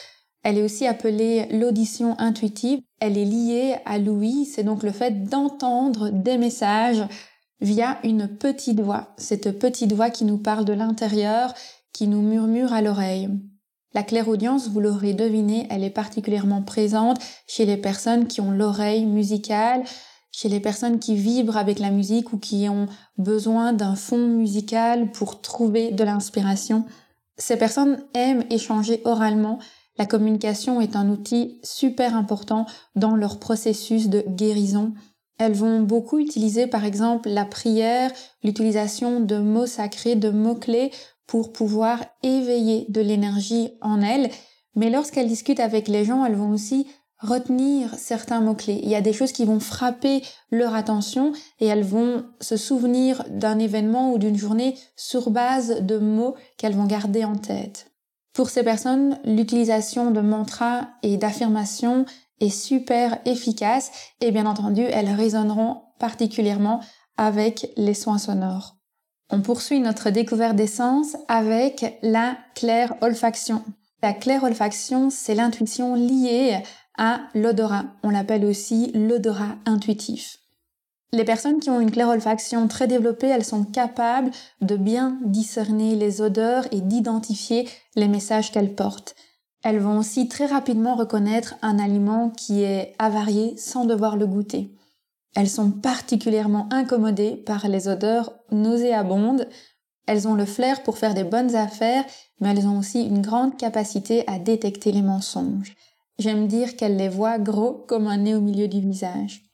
Elle 0.42 0.58
est 0.58 0.62
aussi 0.62 0.86
appelée 0.86 1.46
l'audition 1.50 2.14
intuitive. 2.18 2.80
Elle 3.00 3.18
est 3.18 3.24
liée 3.24 3.76
à 3.86 3.98
l'ouïe, 3.98 4.44
c'est 4.44 4.64
donc 4.64 4.82
le 4.82 4.92
fait 4.92 5.24
d'entendre 5.24 6.10
des 6.10 6.36
messages 6.36 7.02
via 7.60 7.98
une 8.04 8.28
petite 8.28 8.80
voix. 8.80 9.14
Cette 9.16 9.58
petite 9.58 9.92
voix 9.92 10.10
qui 10.10 10.24
nous 10.24 10.38
parle 10.38 10.64
de 10.64 10.72
l'intérieur 10.72 11.54
qui 11.98 12.06
nous 12.06 12.22
murmure 12.22 12.72
à 12.72 12.80
l'oreille. 12.80 13.28
La 13.92 14.04
clairaudience, 14.04 14.68
vous 14.68 14.78
l'aurez 14.78 15.14
deviné, 15.14 15.66
elle 15.68 15.82
est 15.82 15.90
particulièrement 15.90 16.62
présente 16.62 17.18
chez 17.48 17.66
les 17.66 17.76
personnes 17.76 18.28
qui 18.28 18.40
ont 18.40 18.52
l'oreille 18.52 19.04
musicale, 19.04 19.82
chez 20.30 20.48
les 20.48 20.60
personnes 20.60 21.00
qui 21.00 21.16
vibrent 21.16 21.56
avec 21.56 21.80
la 21.80 21.90
musique 21.90 22.32
ou 22.32 22.38
qui 22.38 22.68
ont 22.68 22.86
besoin 23.16 23.72
d'un 23.72 23.96
fond 23.96 24.28
musical 24.28 25.10
pour 25.10 25.40
trouver 25.40 25.90
de 25.90 26.04
l'inspiration. 26.04 26.84
Ces 27.36 27.56
personnes 27.56 27.98
aiment 28.14 28.44
échanger 28.48 29.02
oralement. 29.04 29.58
La 29.96 30.06
communication 30.06 30.80
est 30.80 30.94
un 30.94 31.08
outil 31.08 31.58
super 31.64 32.14
important 32.14 32.64
dans 32.94 33.16
leur 33.16 33.40
processus 33.40 34.08
de 34.08 34.22
guérison. 34.28 34.92
Elles 35.38 35.54
vont 35.54 35.80
beaucoup 35.80 36.20
utiliser 36.20 36.68
par 36.68 36.84
exemple 36.84 37.28
la 37.28 37.44
prière, 37.44 38.12
l'utilisation 38.44 39.18
de 39.18 39.38
mots 39.38 39.66
sacrés, 39.66 40.14
de 40.14 40.30
mots-clés 40.30 40.92
pour 41.28 41.52
pouvoir 41.52 42.04
éveiller 42.24 42.86
de 42.88 43.00
l'énergie 43.00 43.70
en 43.80 44.02
elles. 44.02 44.30
Mais 44.74 44.90
lorsqu'elles 44.90 45.28
discutent 45.28 45.60
avec 45.60 45.86
les 45.86 46.04
gens, 46.04 46.24
elles 46.24 46.34
vont 46.34 46.50
aussi 46.50 46.88
retenir 47.20 47.94
certains 47.96 48.40
mots-clés. 48.40 48.80
Il 48.82 48.88
y 48.88 48.94
a 48.94 49.00
des 49.00 49.12
choses 49.12 49.32
qui 49.32 49.44
vont 49.44 49.60
frapper 49.60 50.22
leur 50.50 50.74
attention 50.74 51.32
et 51.60 51.66
elles 51.66 51.84
vont 51.84 52.24
se 52.40 52.56
souvenir 52.56 53.24
d'un 53.28 53.58
événement 53.58 54.12
ou 54.12 54.18
d'une 54.18 54.38
journée 54.38 54.76
sur 54.96 55.30
base 55.30 55.82
de 55.82 55.98
mots 55.98 56.34
qu'elles 56.56 56.76
vont 56.76 56.86
garder 56.86 57.24
en 57.24 57.36
tête. 57.36 57.92
Pour 58.32 58.50
ces 58.50 58.62
personnes, 58.62 59.18
l'utilisation 59.24 60.10
de 60.12 60.20
mantras 60.20 60.88
et 61.02 61.16
d'affirmations 61.16 62.06
est 62.40 62.50
super 62.50 63.18
efficace 63.24 63.90
et 64.20 64.30
bien 64.30 64.46
entendu, 64.46 64.82
elles 64.82 65.12
résonneront 65.12 65.82
particulièrement 65.98 66.80
avec 67.16 67.72
les 67.76 67.94
soins 67.94 68.18
sonores. 68.18 68.77
On 69.30 69.42
poursuit 69.42 69.80
notre 69.80 70.10
découverte 70.10 70.56
des 70.56 70.66
sens 70.66 71.16
avec 71.28 71.98
la 72.02 72.38
claire 72.54 72.94
olfaction. 73.02 73.62
La 74.02 74.14
claire 74.14 74.44
olfaction, 74.44 75.10
c'est 75.10 75.34
l'intuition 75.34 75.94
liée 75.94 76.62
à 76.96 77.20
l'odorat. 77.34 77.84
On 78.02 78.10
l'appelle 78.10 78.44
aussi 78.44 78.90
l'odorat 78.94 79.56
intuitif. 79.66 80.38
Les 81.12 81.24
personnes 81.24 81.60
qui 81.60 81.68
ont 81.68 81.80
une 81.80 81.90
claire 81.90 82.08
olfaction 82.08 82.68
très 82.68 82.86
développée, 82.86 83.28
elles 83.28 83.44
sont 83.44 83.64
capables 83.64 84.30
de 84.60 84.76
bien 84.76 85.18
discerner 85.24 85.94
les 85.94 86.20
odeurs 86.20 86.66
et 86.70 86.80
d'identifier 86.80 87.68
les 87.96 88.08
messages 88.08 88.50
qu'elles 88.50 88.74
portent. 88.74 89.14
Elles 89.62 89.78
vont 89.78 89.98
aussi 89.98 90.28
très 90.28 90.46
rapidement 90.46 90.94
reconnaître 90.94 91.54
un 91.62 91.78
aliment 91.78 92.30
qui 92.30 92.62
est 92.62 92.94
avarié 92.98 93.56
sans 93.56 93.84
devoir 93.84 94.16
le 94.16 94.26
goûter. 94.26 94.77
Elles 95.36 95.48
sont 95.48 95.70
particulièrement 95.70 96.68
incommodées 96.72 97.36
par 97.36 97.68
les 97.68 97.88
odeurs 97.88 98.32
nauséabondes. 98.50 99.48
Elles 100.06 100.26
ont 100.26 100.34
le 100.34 100.46
flair 100.46 100.82
pour 100.82 100.98
faire 100.98 101.14
des 101.14 101.24
bonnes 101.24 101.54
affaires, 101.54 102.04
mais 102.40 102.50
elles 102.50 102.66
ont 102.66 102.78
aussi 102.78 103.02
une 103.02 103.22
grande 103.22 103.56
capacité 103.56 104.24
à 104.26 104.38
détecter 104.38 104.92
les 104.92 105.02
mensonges. 105.02 105.76
J'aime 106.18 106.48
dire 106.48 106.76
qu'elles 106.76 106.96
les 106.96 107.08
voient 107.08 107.38
gros 107.38 107.72
comme 107.72 108.08
un 108.08 108.16
nez 108.16 108.34
au 108.34 108.40
milieu 108.40 108.68
du 108.68 108.80
visage. 108.80 109.44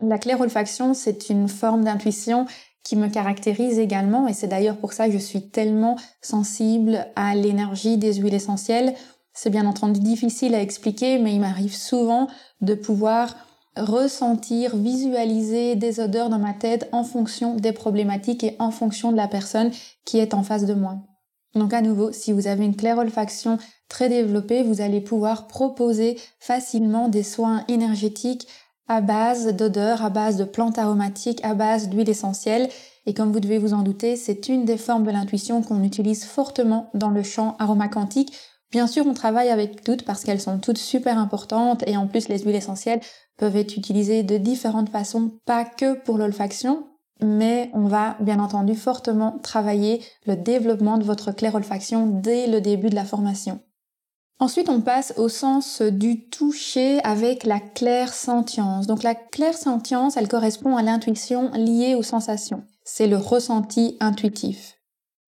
La 0.00 0.18
claire 0.18 0.40
olfaction, 0.40 0.94
c'est 0.94 1.30
une 1.30 1.48
forme 1.48 1.84
d'intuition 1.84 2.46
qui 2.84 2.96
me 2.96 3.08
caractérise 3.08 3.78
également 3.78 4.26
et 4.26 4.32
c'est 4.32 4.48
d'ailleurs 4.48 4.76
pour 4.76 4.92
ça 4.92 5.06
que 5.06 5.12
je 5.12 5.18
suis 5.18 5.50
tellement 5.50 5.96
sensible 6.20 7.06
à 7.16 7.34
l'énergie 7.34 7.96
des 7.96 8.14
huiles 8.14 8.34
essentielles. 8.34 8.94
C'est 9.32 9.50
bien 9.50 9.66
entendu 9.66 10.00
difficile 10.00 10.54
à 10.54 10.60
expliquer, 10.60 11.18
mais 11.18 11.34
il 11.34 11.40
m'arrive 11.40 11.74
souvent 11.74 12.28
de 12.60 12.74
pouvoir 12.74 13.34
ressentir, 13.76 14.76
visualiser 14.76 15.76
des 15.76 16.00
odeurs 16.00 16.28
dans 16.28 16.38
ma 16.38 16.52
tête 16.52 16.88
en 16.92 17.04
fonction 17.04 17.54
des 17.56 17.72
problématiques 17.72 18.44
et 18.44 18.56
en 18.58 18.70
fonction 18.70 19.12
de 19.12 19.16
la 19.16 19.28
personne 19.28 19.70
qui 20.04 20.18
est 20.18 20.34
en 20.34 20.42
face 20.42 20.66
de 20.66 20.74
moi. 20.74 20.98
Donc 21.54 21.74
à 21.74 21.82
nouveau, 21.82 22.12
si 22.12 22.32
vous 22.32 22.46
avez 22.46 22.64
une 22.64 22.76
claire 22.76 22.98
olfaction 22.98 23.58
très 23.88 24.08
développée, 24.08 24.62
vous 24.62 24.80
allez 24.80 25.00
pouvoir 25.00 25.46
proposer 25.46 26.18
facilement 26.40 27.08
des 27.08 27.22
soins 27.22 27.64
énergétiques 27.68 28.46
à 28.88 29.00
base 29.00 29.54
d'odeurs, 29.54 30.04
à 30.04 30.10
base 30.10 30.36
de 30.36 30.44
plantes 30.44 30.78
aromatiques, 30.78 31.44
à 31.44 31.54
base 31.54 31.88
d'huile 31.88 32.08
essentielle. 32.08 32.68
Et 33.06 33.14
comme 33.14 33.32
vous 33.32 33.40
devez 33.40 33.58
vous 33.58 33.74
en 33.74 33.82
douter, 33.82 34.16
c'est 34.16 34.48
une 34.48 34.64
des 34.64 34.76
formes 34.76 35.04
de 35.04 35.10
l'intuition 35.10 35.62
qu'on 35.62 35.82
utilise 35.82 36.24
fortement 36.24 36.90
dans 36.94 37.10
le 37.10 37.22
champ 37.22 37.56
aromacantique. 37.58 38.32
Bien 38.72 38.86
sûr, 38.86 39.06
on 39.06 39.12
travaille 39.12 39.50
avec 39.50 39.84
toutes 39.84 40.02
parce 40.02 40.24
qu'elles 40.24 40.40
sont 40.40 40.58
toutes 40.58 40.78
super 40.78 41.18
importantes 41.18 41.84
et 41.86 41.98
en 41.98 42.06
plus 42.06 42.28
les 42.28 42.38
huiles 42.38 42.56
essentielles 42.56 43.00
peuvent 43.36 43.56
être 43.56 43.76
utilisées 43.76 44.22
de 44.22 44.38
différentes 44.38 44.88
façons, 44.88 45.32
pas 45.44 45.66
que 45.66 45.94
pour 45.94 46.16
l'olfaction, 46.16 46.86
mais 47.20 47.70
on 47.74 47.86
va 47.86 48.16
bien 48.20 48.40
entendu 48.40 48.74
fortement 48.74 49.38
travailler 49.42 50.02
le 50.26 50.36
développement 50.36 50.96
de 50.96 51.04
votre 51.04 51.32
claire 51.32 51.54
olfaction 51.54 52.06
dès 52.06 52.46
le 52.46 52.62
début 52.62 52.88
de 52.88 52.94
la 52.94 53.04
formation. 53.04 53.60
Ensuite, 54.38 54.70
on 54.70 54.80
passe 54.80 55.12
au 55.18 55.28
sens 55.28 55.82
du 55.82 56.28
toucher 56.28 56.98
avec 57.04 57.44
la 57.44 57.60
claire 57.60 58.12
sentience. 58.12 58.86
Donc 58.86 59.02
la 59.02 59.14
claire 59.14 59.56
sentience, 59.56 60.16
elle 60.16 60.28
correspond 60.28 60.76
à 60.76 60.82
l'intuition 60.82 61.50
liée 61.52 61.94
aux 61.94 62.02
sensations. 62.02 62.64
C'est 62.84 63.06
le 63.06 63.18
ressenti 63.18 63.96
intuitif. 64.00 64.81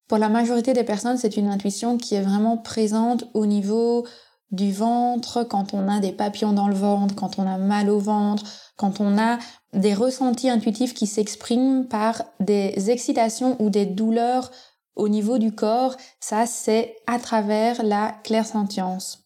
Pour 0.09 0.19
la 0.19 0.29
majorité 0.29 0.73
des 0.73 0.85
personnes, 0.85 1.17
c'est 1.17 1.37
une 1.37 1.49
intuition 1.49 1.97
qui 1.97 2.15
est 2.15 2.21
vraiment 2.21 2.59
présente 2.59 3.25
au 3.33 3.47
niveau 3.47 4.07
du 4.51 4.71
ventre, 4.71 5.43
quand 5.45 5.75
on 5.75 5.89
a 5.89 6.01
des 6.01 6.13
papillons 6.13 6.53
dans 6.53 6.69
le 6.69 6.75
ventre, 6.75 7.15
quand 7.15 7.39
on 7.39 7.47
a 7.47 7.59
mal 7.59 7.91
au 7.91 7.99
ventre, 7.99 8.45
quand 8.77 9.01
on 9.01 9.19
a 9.19 9.39
des 9.73 9.95
ressentis 9.95 10.49
intuitifs 10.49 10.95
qui 10.95 11.07
s'expriment 11.07 11.89
par 11.89 12.23
des 12.39 12.91
excitations 12.91 13.57
ou 13.61 13.71
des 13.71 13.87
douleurs 13.87 14.51
au 14.95 15.09
niveau 15.09 15.39
du 15.39 15.53
corps, 15.53 15.97
ça 16.21 16.47
c'est 16.47 16.95
à 17.07 17.19
travers 17.19 17.83
la 17.83 18.13
clairsentience. 18.23 19.24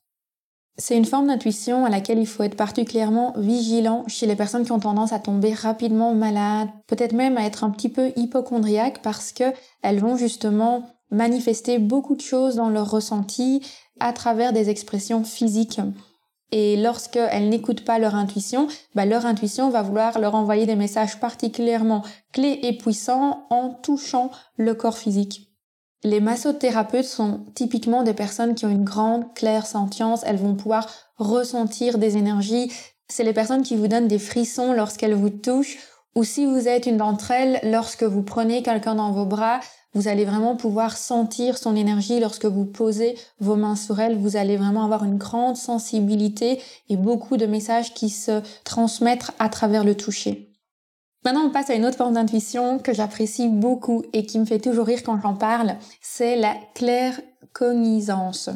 C'est 0.80 0.96
une 0.96 1.04
forme 1.04 1.26
d'intuition 1.26 1.84
à 1.84 1.90
laquelle 1.90 2.20
il 2.20 2.26
faut 2.26 2.44
être 2.44 2.56
particulièrement 2.56 3.34
vigilant 3.36 4.04
chez 4.06 4.26
les 4.26 4.36
personnes 4.36 4.64
qui 4.64 4.70
ont 4.70 4.78
tendance 4.78 5.12
à 5.12 5.18
tomber 5.18 5.52
rapidement 5.52 6.14
malades, 6.14 6.68
peut-être 6.86 7.14
même 7.14 7.36
à 7.36 7.44
être 7.44 7.64
un 7.64 7.70
petit 7.70 7.88
peu 7.88 8.12
hypochondriaques 8.14 9.02
parce 9.02 9.32
que 9.32 9.52
elles 9.82 9.98
vont 9.98 10.16
justement 10.16 10.84
manifester 11.10 11.80
beaucoup 11.80 12.14
de 12.14 12.20
choses 12.20 12.54
dans 12.54 12.68
leur 12.68 12.88
ressenti 12.88 13.60
à 13.98 14.12
travers 14.12 14.52
des 14.52 14.70
expressions 14.70 15.24
physiques. 15.24 15.80
Et 16.52 16.76
lorsqu'elles 16.76 17.48
n'écoutent 17.48 17.84
pas 17.84 17.98
leur 17.98 18.14
intuition, 18.14 18.68
bah 18.94 19.04
leur 19.04 19.26
intuition 19.26 19.70
va 19.70 19.82
vouloir 19.82 20.20
leur 20.20 20.36
envoyer 20.36 20.64
des 20.64 20.76
messages 20.76 21.18
particulièrement 21.18 22.04
clés 22.32 22.60
et 22.62 22.76
puissants 22.76 23.46
en 23.50 23.70
touchant 23.70 24.30
le 24.56 24.74
corps 24.74 24.96
physique. 24.96 25.47
Les 26.04 26.20
massothérapeutes 26.20 27.04
sont 27.04 27.44
typiquement 27.54 28.04
des 28.04 28.14
personnes 28.14 28.54
qui 28.54 28.64
ont 28.66 28.70
une 28.70 28.84
grande 28.84 29.34
claire 29.34 29.66
sentience, 29.66 30.22
elles 30.24 30.36
vont 30.36 30.54
pouvoir 30.54 30.88
ressentir 31.16 31.98
des 31.98 32.16
énergies. 32.16 32.72
C'est 33.08 33.24
les 33.24 33.32
personnes 33.32 33.62
qui 33.62 33.74
vous 33.74 33.88
donnent 33.88 34.06
des 34.06 34.20
frissons 34.20 34.72
lorsqu'elles 34.72 35.14
vous 35.14 35.30
touchent 35.30 35.78
ou 36.14 36.24
si 36.24 36.46
vous 36.46 36.68
êtes 36.68 36.86
une 36.86 36.96
d'entre 36.96 37.30
elles, 37.30 37.60
lorsque 37.62 38.02
vous 38.02 38.22
prenez 38.22 38.62
quelqu'un 38.62 38.94
dans 38.94 39.12
vos 39.12 39.24
bras, 39.24 39.60
vous 39.94 40.08
allez 40.08 40.24
vraiment 40.24 40.56
pouvoir 40.56 40.96
sentir 40.96 41.56
son 41.56 41.74
énergie 41.74 42.20
lorsque 42.20 42.44
vous 42.44 42.64
posez 42.64 43.16
vos 43.40 43.56
mains 43.56 43.76
sur 43.76 44.00
elle. 44.00 44.16
Vous 44.16 44.36
allez 44.36 44.56
vraiment 44.56 44.84
avoir 44.84 45.04
une 45.04 45.16
grande 45.16 45.56
sensibilité 45.56 46.60
et 46.88 46.96
beaucoup 46.96 47.36
de 47.36 47.46
messages 47.46 47.94
qui 47.94 48.10
se 48.10 48.42
transmettent 48.64 49.30
à 49.38 49.48
travers 49.48 49.84
le 49.84 49.96
toucher. 49.96 50.47
Maintenant, 51.24 51.46
on 51.46 51.50
passe 51.50 51.70
à 51.70 51.74
une 51.74 51.84
autre 51.84 51.96
forme 51.96 52.14
d'intuition 52.14 52.78
que 52.78 52.94
j'apprécie 52.94 53.48
beaucoup 53.48 54.04
et 54.12 54.24
qui 54.24 54.38
me 54.38 54.44
fait 54.44 54.60
toujours 54.60 54.86
rire 54.86 55.02
quand 55.02 55.20
j'en 55.20 55.34
parle. 55.34 55.76
C'est 56.00 56.36
la 56.36 56.54
claire 56.74 57.20
cognisance. 57.52 58.50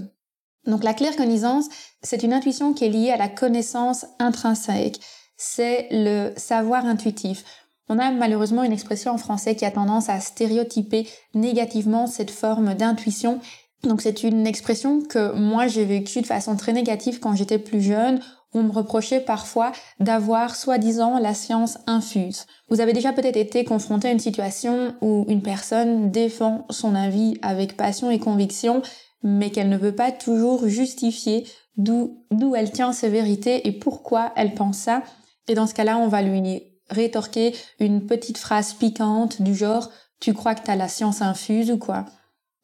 Donc 0.66 0.84
la 0.84 0.94
claire 0.94 1.16
cognisance, 1.16 1.66
c'est 2.02 2.22
une 2.22 2.32
intuition 2.32 2.72
qui 2.72 2.84
est 2.84 2.88
liée 2.88 3.10
à 3.10 3.16
la 3.16 3.28
connaissance 3.28 4.06
intrinsèque. 4.18 5.00
C'est 5.36 5.88
le 5.90 6.32
savoir 6.36 6.86
intuitif. 6.86 7.44
On 7.88 7.98
a 7.98 8.12
malheureusement 8.12 8.62
une 8.62 8.72
expression 8.72 9.10
en 9.12 9.18
français 9.18 9.56
qui 9.56 9.64
a 9.64 9.72
tendance 9.72 10.08
à 10.08 10.20
stéréotyper 10.20 11.08
négativement 11.34 12.06
cette 12.06 12.30
forme 12.30 12.74
d'intuition. 12.74 13.40
Donc 13.82 14.00
c'est 14.02 14.22
une 14.22 14.46
expression 14.46 15.02
que 15.02 15.32
moi 15.32 15.66
j'ai 15.66 15.84
vécue 15.84 16.20
de 16.20 16.26
façon 16.26 16.56
très 16.56 16.72
négative 16.72 17.18
quand 17.18 17.34
j'étais 17.34 17.58
plus 17.58 17.82
jeune, 17.82 18.20
Vous 18.52 18.62
me 18.62 18.72
reprochez 18.72 19.20
parfois 19.20 19.72
d'avoir 19.98 20.56
soi-disant 20.56 21.18
la 21.18 21.34
science 21.34 21.78
infuse. 21.86 22.46
Vous 22.68 22.80
avez 22.80 22.92
déjà 22.92 23.12
peut-être 23.12 23.36
été 23.36 23.64
confronté 23.64 24.08
à 24.08 24.12
une 24.12 24.18
situation 24.18 24.94
où 25.00 25.24
une 25.28 25.42
personne 25.42 26.10
défend 26.10 26.66
son 26.70 26.94
avis 26.94 27.38
avec 27.42 27.76
passion 27.76 28.10
et 28.10 28.18
conviction, 28.18 28.82
mais 29.22 29.50
qu'elle 29.50 29.70
ne 29.70 29.78
veut 29.78 29.94
pas 29.94 30.12
toujours 30.12 30.68
justifier 30.68 31.46
d'où 31.76 32.24
elle 32.54 32.70
tient 32.70 32.92
ses 32.92 33.08
vérités 33.08 33.66
et 33.66 33.72
pourquoi 33.72 34.32
elle 34.36 34.54
pense 34.54 34.78
ça. 34.78 35.02
Et 35.48 35.54
dans 35.54 35.66
ce 35.66 35.74
cas-là, 35.74 35.96
on 35.96 36.08
va 36.08 36.20
lui 36.20 36.62
rétorquer 36.90 37.54
une 37.80 38.06
petite 38.06 38.38
phrase 38.38 38.74
piquante 38.74 39.40
du 39.40 39.54
genre 39.54 39.90
tu 40.20 40.34
crois 40.34 40.54
que 40.54 40.62
tu 40.62 40.70
as 40.70 40.76
la 40.76 40.88
science 40.88 41.20
infuse 41.20 41.70
ou 41.70 41.78
quoi? 41.78 42.04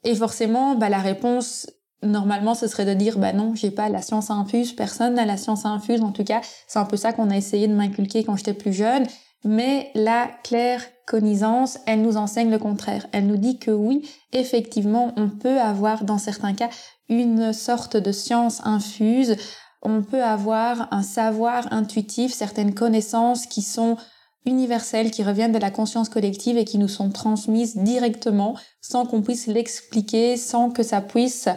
Et 0.04 0.14
forcément, 0.14 0.76
bah, 0.76 0.88
la 0.88 1.00
réponse 1.00 1.68
normalement 2.02 2.54
ce 2.54 2.66
serait 2.66 2.84
de 2.84 2.94
dire 2.94 3.18
bah 3.18 3.32
non 3.32 3.54
j'ai 3.54 3.70
pas 3.70 3.88
la 3.88 4.02
science 4.02 4.30
infuse 4.30 4.72
personne 4.72 5.14
n'a 5.14 5.24
la 5.24 5.36
science 5.36 5.64
infuse 5.64 6.02
en 6.02 6.12
tout 6.12 6.24
cas 6.24 6.40
c'est 6.66 6.78
un 6.78 6.84
peu 6.84 6.96
ça 6.96 7.12
qu'on 7.12 7.30
a 7.30 7.36
essayé 7.36 7.66
de 7.66 7.74
m'inculquer 7.74 8.24
quand 8.24 8.36
j'étais 8.36 8.54
plus 8.54 8.72
jeune. 8.72 9.06
Mais 9.44 9.92
la 9.94 10.28
claire 10.42 10.82
connaissance 11.06 11.78
elle 11.86 12.02
nous 12.02 12.16
enseigne 12.16 12.50
le 12.50 12.58
contraire. 12.58 13.06
Elle 13.12 13.26
nous 13.26 13.36
dit 13.36 13.58
que 13.58 13.70
oui 13.70 14.08
effectivement 14.32 15.12
on 15.16 15.28
peut 15.28 15.60
avoir 15.60 16.04
dans 16.04 16.18
certains 16.18 16.54
cas 16.54 16.70
une 17.08 17.52
sorte 17.52 17.96
de 17.96 18.12
science 18.12 18.60
infuse. 18.64 19.36
On 19.82 20.02
peut 20.02 20.24
avoir 20.24 20.92
un 20.92 21.02
savoir 21.02 21.72
intuitif 21.72 22.32
certaines 22.32 22.74
connaissances 22.74 23.46
qui 23.46 23.62
sont 23.62 23.96
universelles 24.44 25.10
qui 25.10 25.22
reviennent 25.22 25.52
de 25.52 25.58
la 25.58 25.70
conscience 25.70 26.08
collective 26.08 26.56
et 26.56 26.64
qui 26.64 26.78
nous 26.78 26.88
sont 26.88 27.10
transmises 27.10 27.76
directement 27.76 28.56
sans 28.80 29.06
qu'on 29.06 29.22
puisse 29.22 29.46
l'expliquer, 29.46 30.36
sans 30.36 30.70
que 30.70 30.82
ça 30.82 31.00
puisse 31.00 31.48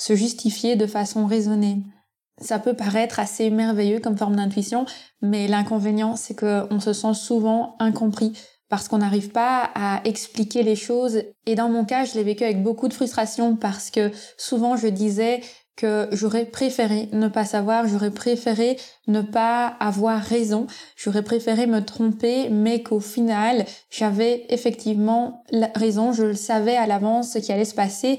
se 0.00 0.16
justifier 0.16 0.76
de 0.76 0.86
façon 0.86 1.26
raisonnée. 1.26 1.82
Ça 2.40 2.58
peut 2.58 2.72
paraître 2.72 3.20
assez 3.20 3.50
merveilleux 3.50 4.00
comme 4.00 4.16
forme 4.16 4.36
d'intuition, 4.36 4.86
mais 5.20 5.46
l'inconvénient, 5.46 6.16
c'est 6.16 6.34
qu'on 6.34 6.80
se 6.80 6.94
sent 6.94 7.12
souvent 7.12 7.76
incompris 7.78 8.32
parce 8.70 8.88
qu'on 8.88 8.98
n'arrive 8.98 9.30
pas 9.30 9.70
à 9.74 10.00
expliquer 10.04 10.62
les 10.62 10.76
choses. 10.76 11.22
Et 11.44 11.54
dans 11.54 11.68
mon 11.68 11.84
cas, 11.84 12.04
je 12.04 12.14
l'ai 12.14 12.22
vécu 12.22 12.44
avec 12.44 12.62
beaucoup 12.62 12.88
de 12.88 12.94
frustration 12.94 13.56
parce 13.56 13.90
que 13.90 14.10
souvent 14.38 14.76
je 14.76 14.86
disais 14.86 15.42
que 15.76 16.08
j'aurais 16.12 16.46
préféré 16.46 17.08
ne 17.12 17.28
pas 17.28 17.44
savoir, 17.44 17.86
j'aurais 17.86 18.10
préféré 18.10 18.78
ne 19.06 19.20
pas 19.20 19.66
avoir 19.80 20.22
raison, 20.22 20.66
j'aurais 20.96 21.22
préféré 21.22 21.66
me 21.66 21.84
tromper, 21.84 22.48
mais 22.50 22.82
qu'au 22.82 23.00
final, 23.00 23.64
j'avais 23.90 24.46
effectivement 24.50 25.42
raison, 25.74 26.12
je 26.12 26.24
le 26.24 26.34
savais 26.34 26.76
à 26.76 26.86
l'avance 26.86 27.32
ce 27.32 27.38
qui 27.38 27.52
allait 27.52 27.64
se 27.64 27.74
passer 27.74 28.18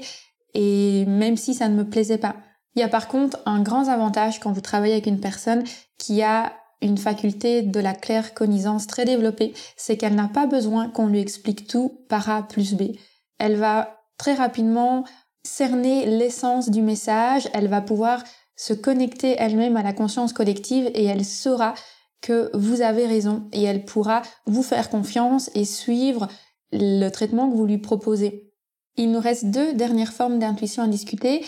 et 0.54 1.04
même 1.06 1.36
si 1.36 1.54
ça 1.54 1.68
ne 1.68 1.74
me 1.74 1.88
plaisait 1.88 2.18
pas. 2.18 2.36
Il 2.74 2.80
y 2.80 2.84
a 2.84 2.88
par 2.88 3.08
contre 3.08 3.38
un 3.46 3.62
grand 3.62 3.88
avantage 3.88 4.40
quand 4.40 4.52
vous 4.52 4.60
travaillez 4.60 4.94
avec 4.94 5.06
une 5.06 5.20
personne 5.20 5.64
qui 5.98 6.22
a 6.22 6.52
une 6.80 6.98
faculté 6.98 7.62
de 7.62 7.80
la 7.80 7.94
claire 7.94 8.34
connaissance 8.34 8.86
très 8.86 9.04
développée, 9.04 9.54
c'est 9.76 9.96
qu'elle 9.96 10.14
n'a 10.14 10.28
pas 10.28 10.46
besoin 10.46 10.88
qu'on 10.88 11.06
lui 11.06 11.20
explique 11.20 11.66
tout 11.66 12.04
par 12.08 12.28
A 12.28 12.42
plus 12.42 12.74
B. 12.74 12.92
Elle 13.38 13.56
va 13.56 14.00
très 14.18 14.34
rapidement 14.34 15.04
cerner 15.44 16.06
l'essence 16.06 16.70
du 16.70 16.82
message, 16.82 17.48
elle 17.54 17.68
va 17.68 17.80
pouvoir 17.80 18.24
se 18.56 18.72
connecter 18.72 19.36
elle-même 19.38 19.76
à 19.76 19.82
la 19.82 19.92
conscience 19.92 20.32
collective 20.32 20.90
et 20.94 21.04
elle 21.04 21.24
saura 21.24 21.74
que 22.20 22.50
vous 22.54 22.80
avez 22.80 23.06
raison 23.06 23.48
et 23.52 23.62
elle 23.64 23.84
pourra 23.84 24.22
vous 24.46 24.62
faire 24.62 24.90
confiance 24.90 25.50
et 25.54 25.64
suivre 25.64 26.28
le 26.72 27.08
traitement 27.08 27.50
que 27.50 27.56
vous 27.56 27.66
lui 27.66 27.78
proposez. 27.78 28.51
Il 28.96 29.10
nous 29.10 29.20
reste 29.20 29.46
deux 29.46 29.72
dernières 29.72 30.12
formes 30.12 30.38
d'intuition 30.38 30.82
à 30.82 30.88
discuter. 30.88 31.44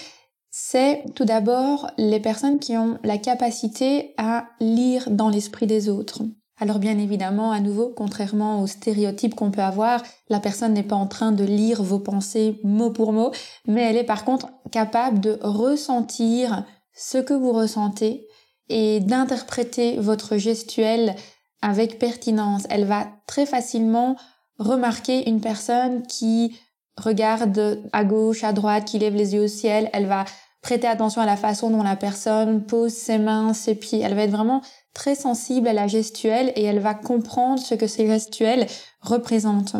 C'est 0.50 1.04
tout 1.14 1.24
d'abord 1.24 1.90
les 1.98 2.20
personnes 2.20 2.58
qui 2.58 2.76
ont 2.76 2.98
la 3.02 3.18
capacité 3.18 4.14
à 4.18 4.46
lire 4.60 5.10
dans 5.10 5.28
l'esprit 5.28 5.66
des 5.66 5.88
autres. 5.88 6.22
Alors 6.58 6.78
bien 6.78 6.98
évidemment, 6.98 7.50
à 7.50 7.58
nouveau, 7.58 7.92
contrairement 7.94 8.62
aux 8.62 8.68
stéréotypes 8.68 9.34
qu'on 9.34 9.50
peut 9.50 9.62
avoir, 9.62 10.02
la 10.28 10.38
personne 10.38 10.72
n'est 10.72 10.84
pas 10.84 10.94
en 10.94 11.08
train 11.08 11.32
de 11.32 11.42
lire 11.42 11.82
vos 11.82 11.98
pensées 11.98 12.60
mot 12.62 12.90
pour 12.90 13.12
mot, 13.12 13.32
mais 13.66 13.82
elle 13.82 13.96
est 13.96 14.04
par 14.04 14.24
contre 14.24 14.48
capable 14.70 15.18
de 15.18 15.38
ressentir 15.42 16.64
ce 16.94 17.18
que 17.18 17.34
vous 17.34 17.52
ressentez 17.52 18.28
et 18.68 19.00
d'interpréter 19.00 19.96
votre 19.96 20.36
gestuelle 20.36 21.16
avec 21.60 21.98
pertinence. 21.98 22.64
Elle 22.70 22.84
va 22.84 23.08
très 23.26 23.46
facilement 23.46 24.16
remarquer 24.58 25.28
une 25.28 25.40
personne 25.40 26.06
qui 26.06 26.56
regarde 26.96 27.82
à 27.92 28.04
gauche, 28.04 28.44
à 28.44 28.52
droite, 28.52 28.84
qui 28.84 28.98
lève 28.98 29.14
les 29.14 29.34
yeux 29.34 29.44
au 29.44 29.48
ciel, 29.48 29.90
elle 29.92 30.06
va 30.06 30.24
prêter 30.62 30.86
attention 30.86 31.20
à 31.20 31.26
la 31.26 31.36
façon 31.36 31.70
dont 31.70 31.82
la 31.82 31.96
personne 31.96 32.64
pose 32.64 32.92
ses 32.92 33.18
mains, 33.18 33.52
ses 33.52 33.74
pieds. 33.74 34.00
Elle 34.00 34.14
va 34.14 34.22
être 34.22 34.30
vraiment 34.30 34.62
très 34.94 35.14
sensible 35.14 35.68
à 35.68 35.72
la 35.72 35.86
gestuelle 35.86 36.52
et 36.56 36.64
elle 36.64 36.80
va 36.80 36.94
comprendre 36.94 37.60
ce 37.60 37.74
que 37.74 37.86
ces 37.86 38.06
gestuelles 38.06 38.66
représentent. 39.00 39.76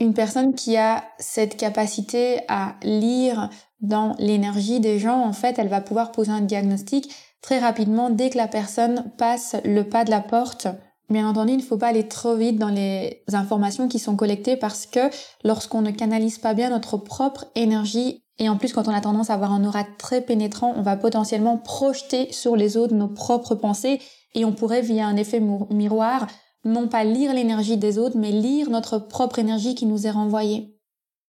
Une 0.00 0.14
personne 0.14 0.54
qui 0.54 0.76
a 0.76 1.04
cette 1.18 1.56
capacité 1.56 2.40
à 2.48 2.74
lire 2.82 3.50
dans 3.80 4.14
l'énergie 4.18 4.80
des 4.80 4.98
gens, 4.98 5.22
en 5.22 5.32
fait, 5.32 5.58
elle 5.58 5.68
va 5.68 5.80
pouvoir 5.80 6.10
poser 6.10 6.32
un 6.32 6.40
diagnostic 6.40 7.14
très 7.42 7.58
rapidement 7.58 8.10
dès 8.10 8.30
que 8.30 8.38
la 8.38 8.48
personne 8.48 9.12
passe 9.16 9.56
le 9.64 9.84
pas 9.84 10.04
de 10.04 10.10
la 10.10 10.20
porte 10.20 10.68
Bien 11.10 11.28
entendu, 11.28 11.54
il 11.54 11.56
ne 11.56 11.62
faut 11.62 11.76
pas 11.76 11.88
aller 11.88 12.06
trop 12.06 12.36
vite 12.36 12.56
dans 12.56 12.68
les 12.68 13.24
informations 13.32 13.88
qui 13.88 13.98
sont 13.98 14.14
collectées 14.14 14.56
parce 14.56 14.86
que 14.86 15.10
lorsqu'on 15.42 15.82
ne 15.82 15.90
canalise 15.90 16.38
pas 16.38 16.54
bien 16.54 16.70
notre 16.70 16.96
propre 16.98 17.46
énergie 17.56 18.22
et 18.38 18.48
en 18.48 18.56
plus 18.56 18.72
quand 18.72 18.86
on 18.86 18.94
a 18.94 19.00
tendance 19.00 19.28
à 19.28 19.34
avoir 19.34 19.52
un 19.52 19.64
aura 19.64 19.82
très 19.98 20.20
pénétrant, 20.20 20.72
on 20.76 20.82
va 20.82 20.96
potentiellement 20.96 21.58
projeter 21.58 22.32
sur 22.32 22.54
les 22.54 22.76
autres 22.76 22.94
nos 22.94 23.08
propres 23.08 23.56
pensées 23.56 24.00
et 24.36 24.44
on 24.44 24.52
pourrait 24.52 24.82
via 24.82 25.04
un 25.08 25.16
effet 25.16 25.40
miroir 25.70 26.28
non 26.64 26.86
pas 26.86 27.02
lire 27.02 27.34
l'énergie 27.34 27.76
des 27.76 27.98
autres 27.98 28.16
mais 28.16 28.30
lire 28.30 28.70
notre 28.70 28.98
propre 28.98 29.40
énergie 29.40 29.74
qui 29.74 29.86
nous 29.86 30.06
est 30.06 30.12
renvoyée. 30.12 30.76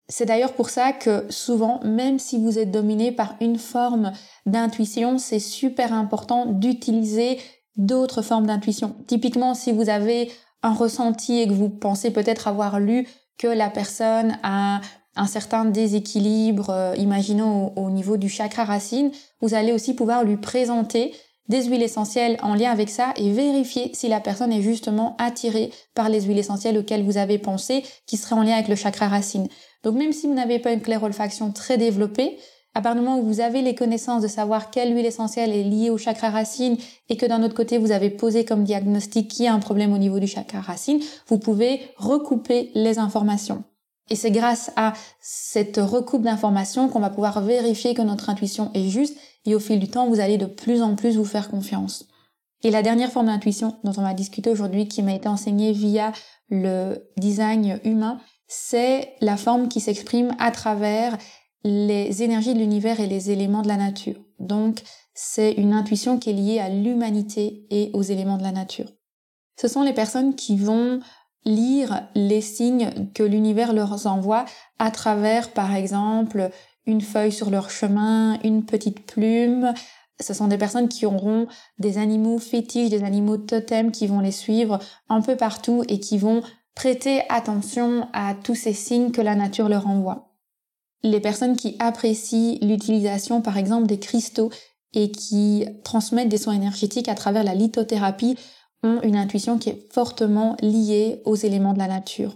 C'est 0.10 0.26
d'ailleurs 0.26 0.54
pour 0.54 0.70
ça 0.70 0.92
que 0.92 1.26
souvent, 1.30 1.80
même 1.84 2.20
si 2.20 2.38
vous 2.38 2.60
êtes 2.60 2.70
dominé 2.70 3.14
par 3.14 3.36
une 3.40 3.58
forme 3.58 4.12
d'intuition, 4.46 5.18
c'est 5.18 5.40
super 5.40 5.94
important 5.94 6.46
d'utiliser 6.46 7.40
d'autres 7.76 8.22
formes 8.22 8.48
d'intuition. 8.48 8.96
Typiquement, 9.08 9.54
si 9.54 9.72
vous 9.72 9.90
avez 9.90 10.32
un 10.64 10.74
ressenti 10.74 11.40
et 11.40 11.48
que 11.48 11.54
vous 11.54 11.70
pensez 11.70 12.12
peut-être 12.12 12.48
avoir 12.48 12.80
lu 12.80 13.08
que 13.38 13.48
la 13.48 13.70
personne 13.70 14.38
a 14.44 14.82
un 15.16 15.26
certain 15.26 15.66
déséquilibre, 15.66 16.70
euh, 16.70 16.96
imaginons 16.98 17.74
au, 17.76 17.90
niveau 17.90 18.18
du 18.18 18.30
chakra 18.30 18.64
racine, 18.64 19.12
vous 19.42 19.54
allez 19.54 19.74
aussi 19.74 19.94
pouvoir 19.94 20.24
lui 20.24 20.38
présenter 20.38 21.14
des 21.50 21.66
huiles 21.66 21.84
essentielles 21.84 22.38
en 22.44 22.54
lien 22.54 22.72
avec 22.72 22.90
ça 22.90 23.14
et 23.18 23.32
vérifier 23.32 23.92
si 23.94 24.08
la 24.08 24.22
personne 24.22 24.54
est 24.54 24.62
justement 24.62 25.18
attirée 25.18 25.72
par 25.96 26.08
les 26.08 26.22
huiles 26.22 26.40
essentielles 26.40 26.78
auxquelles 26.78 27.04
vous 27.04 27.18
avez 27.18 27.40
pensé 27.40 27.84
qui 28.06 28.16
seraient 28.16 28.36
en 28.36 28.44
lien 28.44 28.54
avec 28.54 28.70
le 28.70 28.76
chakra 28.76 29.10
racine. 29.10 29.50
Donc 29.84 29.96
même 29.96 30.14
si 30.14 30.28
vous 30.28 30.34
n'avez 30.34 30.60
pas 30.60 30.72
une 30.72 30.82
claire 30.82 31.04
olfaction 31.04 31.52
très 31.52 31.78
développée, 31.78 32.38
à 32.74 32.82
partir 32.82 33.02
du 33.02 33.08
moment 33.08 33.20
où 33.20 33.26
vous 33.26 33.42
avez 33.42 33.62
les 33.62 33.76
connaissances 33.76 34.22
de 34.22 34.28
savoir 34.28 34.72
quelle 34.72 34.96
huile 34.96 35.06
essentielle 35.06 35.52
est 35.52 35.64
liée 35.64 35.90
au 35.90 35.98
chakra 35.98 36.30
racine 36.30 36.78
et 37.10 37.18
que 37.18 37.26
d'un 37.26 37.44
autre 37.44 37.54
côté 37.54 37.78
vous 37.78 37.92
avez 37.92 38.10
posé 38.10 38.46
comme 38.46 38.64
diagnostic 38.64 39.28
qu'il 39.28 39.46
y 39.46 39.48
a 39.48 39.54
un 39.54 39.60
problème 39.60 39.94
au 39.94 39.98
niveau 39.98 40.20
du 40.20 40.28
chakra 40.28 40.62
racine, 40.62 41.00
vous 41.28 41.38
pouvez 41.38 41.82
recouper 41.98 42.72
les 42.74 42.98
informations. 43.00 43.64
Et 44.10 44.16
c'est 44.16 44.32
grâce 44.32 44.72
à 44.76 44.94
cette 45.22 45.78
recoupe 45.78 46.24
d'informations 46.24 46.90
qu'on 46.90 47.00
va 47.00 47.10
pouvoir 47.10 47.42
vérifier 47.42 47.94
que 47.94 48.02
notre 48.02 48.30
intuition 48.30 48.72
est 48.74 48.90
juste 48.90 49.18
et 49.46 49.56
au 49.56 49.60
fil 49.60 49.80
du 49.80 49.88
temps, 49.88 50.08
vous 50.08 50.20
allez 50.20 50.38
de 50.38 50.46
plus 50.46 50.82
en 50.82 50.96
plus 50.96 51.18
vous 51.18 51.26
faire 51.26 51.50
confiance. 51.50 52.08
Et 52.64 52.72
la 52.72 52.84
dernière 52.84 53.12
forme 53.12 53.28
d'intuition 53.28 53.78
dont 53.84 53.94
on 53.98 54.04
va 54.04 54.14
discuter 54.14 54.50
aujourd'hui, 54.50 54.88
qui 54.88 55.02
m'a 55.02 55.14
été 55.14 55.28
enseignée 55.28 55.72
via 55.72 56.12
le 56.50 57.10
design 57.18 57.80
humain, 57.84 58.20
c'est 58.48 59.14
la 59.22 59.38
forme 59.38 59.68
qui 59.68 59.80
s'exprime 59.80 60.36
à 60.38 60.52
travers 60.52 61.18
les 61.64 62.24
énergies 62.24 62.54
de 62.54 62.60
l'univers 62.60 63.00
et 63.00 63.08
les 63.08 63.32
éléments 63.32 63.62
de 63.62 63.68
la 63.68 63.78
nature. 63.78 64.16
Donc, 64.40 64.82
c'est 65.14 65.52
une 65.54 65.74
intuition 65.74 66.18
qui 66.18 66.30
est 66.30 66.34
liée 66.34 66.60
à 66.60 66.70
l'humanité 66.70 67.66
et 67.70 67.92
aux 67.94 68.02
éléments 68.02 68.38
de 68.38 68.44
la 68.44 68.52
nature. 68.52 68.92
Ce 69.60 69.68
sont 69.68 69.84
les 69.84 69.94
personnes 69.94 70.36
qui 70.36 70.58
vont 70.58 71.00
lire 71.46 72.08
les 72.16 72.42
signes 72.42 72.90
que 73.14 73.24
l'univers 73.24 73.74
leur 73.74 74.08
envoie 74.08 74.46
à 74.80 74.92
travers, 74.92 75.52
par 75.54 75.76
exemple, 75.76 76.50
une 76.86 77.02
feuille 77.02 77.32
sur 77.32 77.50
leur 77.50 77.70
chemin, 77.70 78.40
une 78.44 78.66
petite 78.66 79.06
plume. 79.06 79.74
Ce 80.20 80.34
sont 80.34 80.48
des 80.48 80.58
personnes 80.58 80.90
qui 80.90 81.06
auront 81.06 81.48
des 81.78 81.98
animaux 81.98 82.40
fétiches, 82.40 82.90
des 82.90 83.04
animaux 83.04 83.38
totems 83.38 83.92
qui 83.92 84.08
vont 84.08 84.20
les 84.20 84.32
suivre 84.32 84.80
un 85.10 85.22
peu 85.22 85.36
partout 85.36 85.84
et 85.88 86.00
qui 86.00 86.18
vont 86.18 86.42
prêter 86.76 87.22
attention 87.30 88.08
à 88.14 88.34
tous 88.34 88.56
ces 88.56 88.74
signes 88.74 89.12
que 89.12 89.22
la 89.22 89.36
nature 89.36 89.70
leur 89.70 89.88
envoie 89.88 90.31
les 91.04 91.20
personnes 91.20 91.56
qui 91.56 91.76
apprécient 91.80 92.60
l'utilisation 92.62 93.42
par 93.42 93.58
exemple 93.58 93.88
des 93.88 94.00
cristaux 94.00 94.52
et 94.94 95.12
qui 95.12 95.66
transmettent 95.84 96.30
des 96.30 96.38
soins 96.38 96.54
énergétiques 96.54 97.10
à 97.10 97.16
travers 97.16 97.44
la 97.44 97.56
lithothérapie 97.56 98.36
ont 98.84 99.00
une 99.04 99.16
intuition 99.16 99.58
qui 99.58 99.70
est 99.70 99.94
fortement 99.94 100.58
liée 100.62 101.22
aux 101.26 101.36
éléments 101.36 101.74
de 101.74 101.80
la 101.80 101.88
nature. 101.88 102.36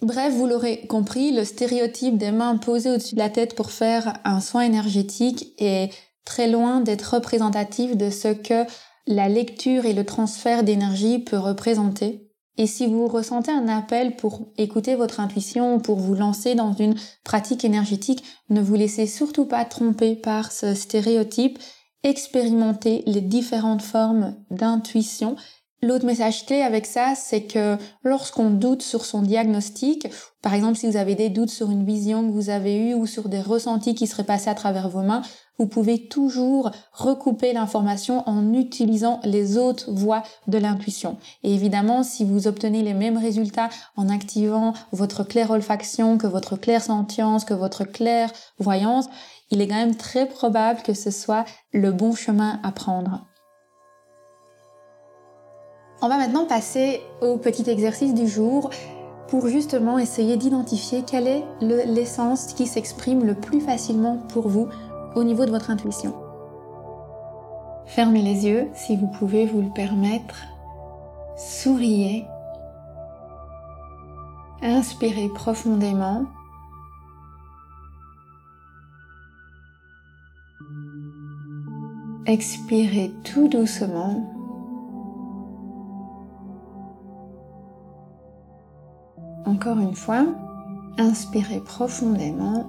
Bref, 0.00 0.34
vous 0.34 0.46
l'aurez 0.46 0.80
compris, 0.88 1.30
le 1.32 1.44
stéréotype 1.44 2.18
des 2.18 2.32
mains 2.32 2.56
posées 2.56 2.90
au-dessus 2.90 3.14
de 3.14 3.20
la 3.20 3.30
tête 3.30 3.54
pour 3.54 3.70
faire 3.70 4.18
un 4.24 4.40
soin 4.40 4.62
énergétique 4.62 5.54
est 5.58 5.92
très 6.24 6.48
loin 6.48 6.80
d'être 6.80 7.14
représentatif 7.14 7.96
de 7.96 8.10
ce 8.10 8.28
que 8.28 8.64
la 9.06 9.28
lecture 9.28 9.86
et 9.86 9.92
le 9.92 10.04
transfert 10.04 10.64
d'énergie 10.64 11.20
peut 11.20 11.38
représenter. 11.38 12.31
Et 12.58 12.66
si 12.66 12.86
vous 12.86 13.08
ressentez 13.08 13.50
un 13.50 13.68
appel 13.68 14.16
pour 14.16 14.48
écouter 14.58 14.94
votre 14.94 15.20
intuition, 15.20 15.80
pour 15.80 15.98
vous 15.98 16.14
lancer 16.14 16.54
dans 16.54 16.74
une 16.74 16.94
pratique 17.24 17.64
énergétique, 17.64 18.24
ne 18.50 18.60
vous 18.60 18.74
laissez 18.74 19.06
surtout 19.06 19.46
pas 19.46 19.64
tromper 19.64 20.16
par 20.16 20.52
ce 20.52 20.74
stéréotype. 20.74 21.58
Expérimentez 22.02 23.02
les 23.06 23.22
différentes 23.22 23.82
formes 23.82 24.34
d'intuition 24.50 25.36
L'autre 25.84 26.06
message 26.06 26.46
clé 26.46 26.62
avec 26.62 26.86
ça, 26.86 27.14
c'est 27.16 27.42
que 27.42 27.76
lorsqu'on 28.04 28.50
doute 28.50 28.82
sur 28.82 29.04
son 29.04 29.20
diagnostic, 29.20 30.06
par 30.40 30.54
exemple 30.54 30.78
si 30.78 30.88
vous 30.88 30.96
avez 30.96 31.16
des 31.16 31.28
doutes 31.28 31.50
sur 31.50 31.72
une 31.72 31.84
vision 31.84 32.24
que 32.24 32.30
vous 32.30 32.50
avez 32.50 32.76
eue 32.76 32.94
ou 32.94 33.04
sur 33.06 33.28
des 33.28 33.40
ressentis 33.40 33.96
qui 33.96 34.06
seraient 34.06 34.22
passés 34.22 34.48
à 34.48 34.54
travers 34.54 34.88
vos 34.88 35.02
mains, 35.02 35.22
vous 35.58 35.66
pouvez 35.66 36.06
toujours 36.06 36.70
recouper 36.92 37.52
l'information 37.52 38.22
en 38.28 38.54
utilisant 38.54 39.18
les 39.24 39.58
autres 39.58 39.90
voies 39.90 40.22
de 40.46 40.56
l'intuition. 40.56 41.18
Et 41.42 41.52
évidemment, 41.52 42.04
si 42.04 42.24
vous 42.24 42.46
obtenez 42.46 42.82
les 42.82 42.94
mêmes 42.94 43.18
résultats 43.18 43.68
en 43.96 44.08
activant 44.08 44.74
votre 44.92 45.24
claire 45.24 45.50
olfaction, 45.50 46.16
que 46.16 46.28
votre 46.28 46.56
claire 46.56 46.82
sentience, 46.82 47.44
que 47.44 47.54
votre 47.54 47.82
claire 47.82 48.30
voyance, 48.60 49.08
il 49.50 49.60
est 49.60 49.66
quand 49.66 49.74
même 49.74 49.96
très 49.96 50.26
probable 50.26 50.82
que 50.82 50.94
ce 50.94 51.10
soit 51.10 51.44
le 51.72 51.90
bon 51.90 52.14
chemin 52.14 52.60
à 52.62 52.70
prendre. 52.70 53.26
On 56.04 56.08
va 56.08 56.18
maintenant 56.18 56.46
passer 56.46 57.00
au 57.20 57.36
petit 57.36 57.70
exercice 57.70 58.12
du 58.12 58.26
jour 58.26 58.70
pour 59.28 59.46
justement 59.46 60.00
essayer 60.00 60.36
d'identifier 60.36 61.04
quelle 61.04 61.28
est 61.28 61.44
l'essence 61.60 62.54
qui 62.54 62.66
s'exprime 62.66 63.24
le 63.24 63.36
plus 63.36 63.60
facilement 63.60 64.16
pour 64.16 64.48
vous 64.48 64.68
au 65.14 65.22
niveau 65.22 65.46
de 65.46 65.52
votre 65.52 65.70
intuition. 65.70 66.12
Fermez 67.86 68.20
les 68.20 68.46
yeux 68.46 68.66
si 68.74 68.96
vous 68.96 69.06
pouvez 69.06 69.46
vous 69.46 69.62
le 69.62 69.72
permettre. 69.72 70.42
Souriez. 71.36 72.26
Inspirez 74.60 75.28
profondément. 75.28 76.24
Expirez 82.26 83.12
tout 83.22 83.46
doucement. 83.46 84.31
Encore 89.62 89.78
une 89.78 89.94
fois, 89.94 90.26
inspirez 90.98 91.60
profondément. 91.60 92.66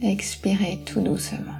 Expirez 0.00 0.82
tout 0.84 1.00
doucement. 1.00 1.56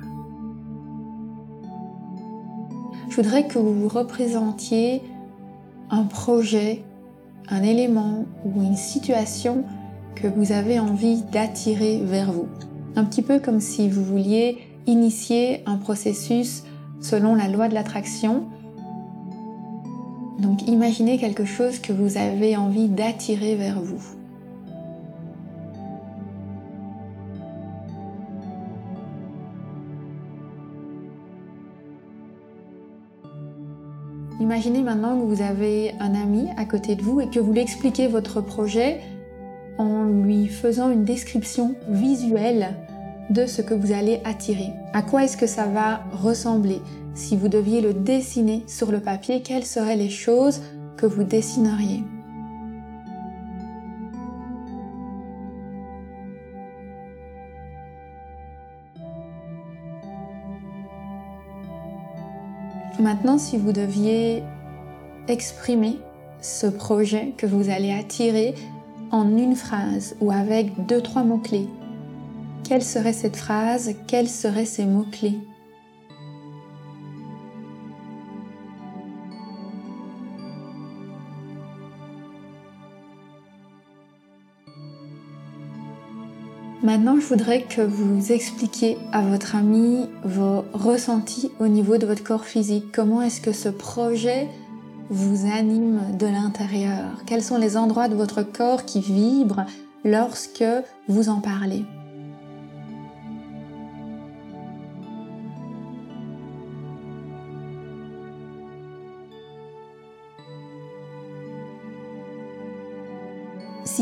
Je 3.08 3.16
voudrais 3.16 3.46
que 3.46 3.58
vous 3.58 3.72
vous 3.72 3.88
représentiez 3.88 5.00
un 5.88 6.02
projet, 6.02 6.84
un 7.48 7.62
élément 7.62 8.26
ou 8.44 8.60
une 8.60 8.76
situation 8.76 9.64
que 10.14 10.28
vous 10.28 10.52
avez 10.52 10.78
envie 10.78 11.22
d'attirer 11.22 12.02
vers 12.04 12.30
vous. 12.30 12.48
Un 12.96 13.04
petit 13.04 13.22
peu 13.22 13.38
comme 13.38 13.60
si 13.60 13.88
vous 13.88 14.04
vouliez 14.04 14.58
initier 14.86 15.62
un 15.64 15.78
processus 15.78 16.64
selon 17.00 17.34
la 17.34 17.48
loi 17.48 17.68
de 17.68 17.74
l'attraction 17.74 18.50
donc 20.38 20.66
imaginez 20.68 21.18
quelque 21.18 21.44
chose 21.44 21.79
que 21.79 21.92
vous 21.92 22.18
avez 22.18 22.57
envie 22.57 22.88
d'attirer 22.88 23.57
vers 23.57 23.81
vous. 23.81 24.03
Imaginez 34.38 34.83
maintenant 34.83 35.18
que 35.18 35.25
vous 35.25 35.42
avez 35.42 35.94
un 35.99 36.14
ami 36.14 36.49
à 36.59 36.66
côté 36.66 36.94
de 36.94 37.03
vous 37.03 37.20
et 37.20 37.29
que 37.31 37.40
vous 37.40 37.53
lui 37.53 37.61
expliquez 37.61 38.07
votre 38.07 38.42
projet 38.42 39.01
en 39.79 40.05
lui 40.05 40.46
faisant 40.46 40.90
une 40.90 41.05
description 41.05 41.75
visuelle 41.88 42.77
de 43.31 43.46
ce 43.46 43.62
que 43.62 43.75
vous 43.75 43.92
allez 43.92 44.20
attirer. 44.25 44.72
À 44.92 45.03
quoi 45.03 45.25
est-ce 45.25 45.37
que 45.37 45.46
ça 45.46 45.64
va 45.66 46.05
ressembler? 46.12 46.81
Si 47.16 47.35
vous 47.35 47.48
deviez 47.48 47.81
le 47.81 47.94
dessiner 47.94 48.62
sur 48.66 48.92
le 48.92 49.00
papier, 49.00 49.40
quelles 49.42 49.64
seraient 49.64 49.96
les 49.96 50.11
choses 50.11 50.61
que 50.98 51.07
vous 51.07 51.24
dessineriez? 51.24 52.05
Maintenant, 63.00 63.38
si 63.38 63.57
vous 63.57 63.72
deviez 63.72 64.42
exprimer 65.29 65.98
ce 66.40 66.66
projet 66.66 67.33
que 67.37 67.46
vous 67.46 67.70
allez 67.70 67.92
attirer 67.92 68.55
en 69.11 69.37
une 69.37 69.57
phrase 69.57 70.16
ou 70.20 70.31
avec 70.31 70.87
deux, 70.87 71.00
trois 71.00 71.22
mots-clés, 71.22 71.68
quelle 72.64 72.83
serait 72.83 73.12
cette 73.12 73.37
phrase? 73.37 73.94
Quels 74.07 74.29
seraient 74.29 74.64
ces 74.64 74.85
mots-clés? 74.85 75.38
Maintenant, 86.82 87.18
je 87.18 87.26
voudrais 87.26 87.62
que 87.62 87.80
vous 87.80 88.32
expliquiez 88.32 88.98
à 89.10 89.22
votre 89.22 89.56
ami 89.56 90.08
vos 90.24 90.64
ressentis 90.74 91.50
au 91.58 91.68
niveau 91.68 91.96
de 91.96 92.06
votre 92.06 92.22
corps 92.22 92.44
physique. 92.44 92.92
Comment 92.92 93.22
est-ce 93.22 93.40
que 93.40 93.52
ce 93.52 93.70
projet 93.70 94.46
vous 95.08 95.50
anime 95.50 96.00
de 96.18 96.26
l'intérieur? 96.26 97.24
Quels 97.26 97.42
sont 97.42 97.56
les 97.56 97.76
endroits 97.76 98.08
de 98.08 98.14
votre 98.14 98.42
corps 98.42 98.84
qui 98.84 99.00
vibrent 99.00 99.64
lorsque 100.04 100.64
vous 101.08 101.30
en 101.30 101.40
parlez? 101.40 101.84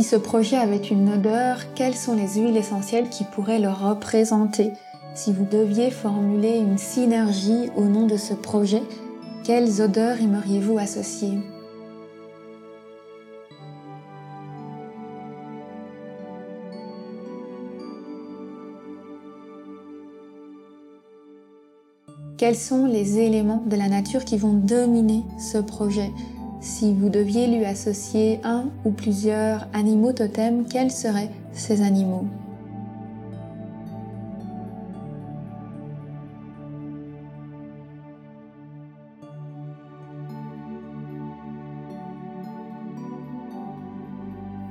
Ce 0.05 0.17
projet 0.17 0.57
avait 0.57 0.77
une 0.77 1.09
odeur, 1.09 1.57
quelles 1.75 1.95
sont 1.95 2.15
les 2.15 2.39
huiles 2.39 2.59
essentielles 2.59 3.09
qui 3.09 3.25
pourraient 3.25 3.59
le 3.59 3.71
représenter? 3.71 4.71
Si 5.15 5.33
vous 5.33 5.47
deviez 5.47 5.91
formuler 5.91 6.59
une 6.59 6.77
synergie 6.77 7.71
au 7.75 7.85
nom 7.85 8.07
de 8.07 8.19
ce 8.19 8.35
projet, 8.35 8.83
quelles 9.45 9.81
odeurs 9.81 10.21
aimeriez-vous 10.21 10.77
associer? 10.79 11.39
Quels 22.37 22.57
sont 22.57 22.85
les 22.85 23.21
éléments 23.21 23.63
de 23.65 23.77
la 23.77 23.89
nature 23.89 24.27
qui 24.27 24.37
vont 24.37 24.53
dominer 24.53 25.23
ce 25.39 25.57
projet? 25.57 26.11
Si 26.65 26.95
vous 26.95 27.11
deviez 27.11 27.47
lui 27.47 27.67
associer 27.67 28.41
un 28.43 28.71
ou 28.87 28.91
plusieurs 28.91 29.69
animaux 29.75 30.15
totems, 30.15 30.65
quels 30.67 30.91
seraient 30.91 31.31
ces 31.53 31.83
animaux? 31.83 32.25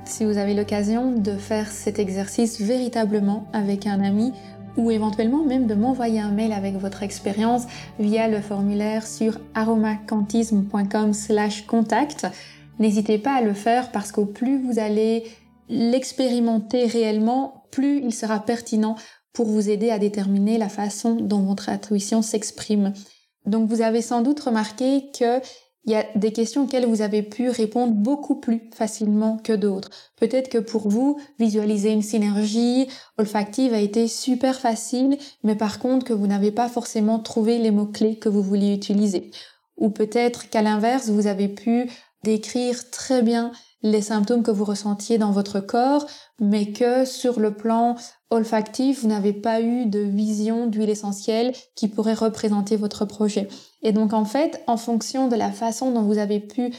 Si 0.04 0.24
vous 0.24 0.36
avez 0.36 0.54
l'occasion 0.54 1.12
de 1.12 1.36
faire 1.36 1.70
cet 1.70 2.00
exercice 2.00 2.60
véritablement 2.60 3.46
avec 3.52 3.86
un 3.86 4.00
ami, 4.00 4.32
ou 4.76 4.90
éventuellement 4.90 5.44
même 5.44 5.66
de 5.66 5.74
m'envoyer 5.74 6.20
un 6.20 6.30
mail 6.30 6.52
avec 6.52 6.76
votre 6.76 7.02
expérience 7.02 7.64
via 7.98 8.28
le 8.28 8.40
formulaire 8.40 9.06
sur 9.06 9.38
aromacantisme.com/contact. 9.54 12.26
N'hésitez 12.78 13.18
pas 13.18 13.34
à 13.34 13.42
le 13.42 13.54
faire 13.54 13.92
parce 13.92 14.12
qu'au 14.12 14.26
plus 14.26 14.62
vous 14.62 14.78
allez 14.78 15.24
l'expérimenter 15.68 16.86
réellement, 16.86 17.64
plus 17.70 18.02
il 18.02 18.12
sera 18.12 18.40
pertinent 18.40 18.96
pour 19.32 19.46
vous 19.46 19.68
aider 19.68 19.90
à 19.90 19.98
déterminer 19.98 20.58
la 20.58 20.68
façon 20.68 21.16
dont 21.16 21.40
votre 21.40 21.68
intuition 21.68 22.22
s'exprime. 22.22 22.92
Donc 23.46 23.68
vous 23.68 23.82
avez 23.82 24.00
sans 24.00 24.22
doute 24.22 24.40
remarqué 24.40 25.10
que 25.18 25.40
il 25.86 25.92
y 25.92 25.96
a 25.96 26.06
des 26.14 26.32
questions 26.32 26.64
auxquelles 26.64 26.86
vous 26.86 27.02
avez 27.02 27.22
pu 27.22 27.50
répondre 27.50 27.92
beaucoup 27.92 28.36
plus 28.36 28.62
facilement 28.74 29.38
que 29.38 29.52
d'autres. 29.52 29.90
Peut-être 30.16 30.48
que 30.48 30.58
pour 30.58 30.88
vous, 30.88 31.18
visualiser 31.38 31.90
une 31.90 32.02
synergie 32.02 32.88
olfactive 33.18 33.74
a 33.74 33.80
été 33.80 34.08
super 34.08 34.58
facile, 34.58 35.18
mais 35.42 35.56
par 35.56 35.78
contre 35.78 36.06
que 36.06 36.12
vous 36.12 36.26
n'avez 36.26 36.52
pas 36.52 36.68
forcément 36.68 37.18
trouvé 37.18 37.58
les 37.58 37.70
mots-clés 37.70 38.16
que 38.16 38.28
vous 38.28 38.42
vouliez 38.42 38.74
utiliser. 38.74 39.30
Ou 39.76 39.90
peut-être 39.90 40.48
qu'à 40.48 40.62
l'inverse, 40.62 41.08
vous 41.08 41.26
avez 41.26 41.48
pu 41.48 41.90
décrire 42.22 42.90
très 42.90 43.22
bien 43.22 43.52
les 43.82 44.00
symptômes 44.00 44.42
que 44.42 44.50
vous 44.50 44.64
ressentiez 44.64 45.18
dans 45.18 45.30
votre 45.30 45.60
corps, 45.60 46.06
mais 46.40 46.72
que 46.72 47.04
sur 47.04 47.38
le 47.38 47.54
plan 47.54 47.96
olfactif, 48.34 49.02
vous 49.02 49.08
n'avez 49.08 49.32
pas 49.32 49.60
eu 49.60 49.86
de 49.86 50.00
vision 50.00 50.66
d'huile 50.66 50.90
essentielle 50.90 51.52
qui 51.74 51.88
pourrait 51.88 52.14
représenter 52.14 52.76
votre 52.76 53.04
projet. 53.04 53.48
Et 53.82 53.92
donc 53.92 54.12
en 54.12 54.24
fait, 54.24 54.62
en 54.66 54.76
fonction 54.76 55.28
de 55.28 55.36
la 55.36 55.50
façon 55.50 55.90
dont 55.90 56.02
vous 56.02 56.18
avez 56.18 56.40
pu 56.40 56.72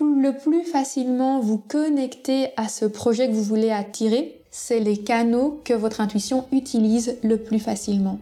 le 0.00 0.32
plus 0.36 0.64
facilement 0.64 1.40
vous 1.40 1.58
connecter 1.58 2.48
à 2.56 2.68
ce 2.68 2.84
projet 2.84 3.28
que 3.28 3.32
vous 3.32 3.42
voulez 3.42 3.70
attirer, 3.70 4.42
c'est 4.50 4.80
les 4.80 4.96
canaux 4.96 5.60
que 5.64 5.74
votre 5.74 6.00
intuition 6.00 6.46
utilise 6.52 7.16
le 7.22 7.38
plus 7.38 7.58
facilement. 7.58 8.18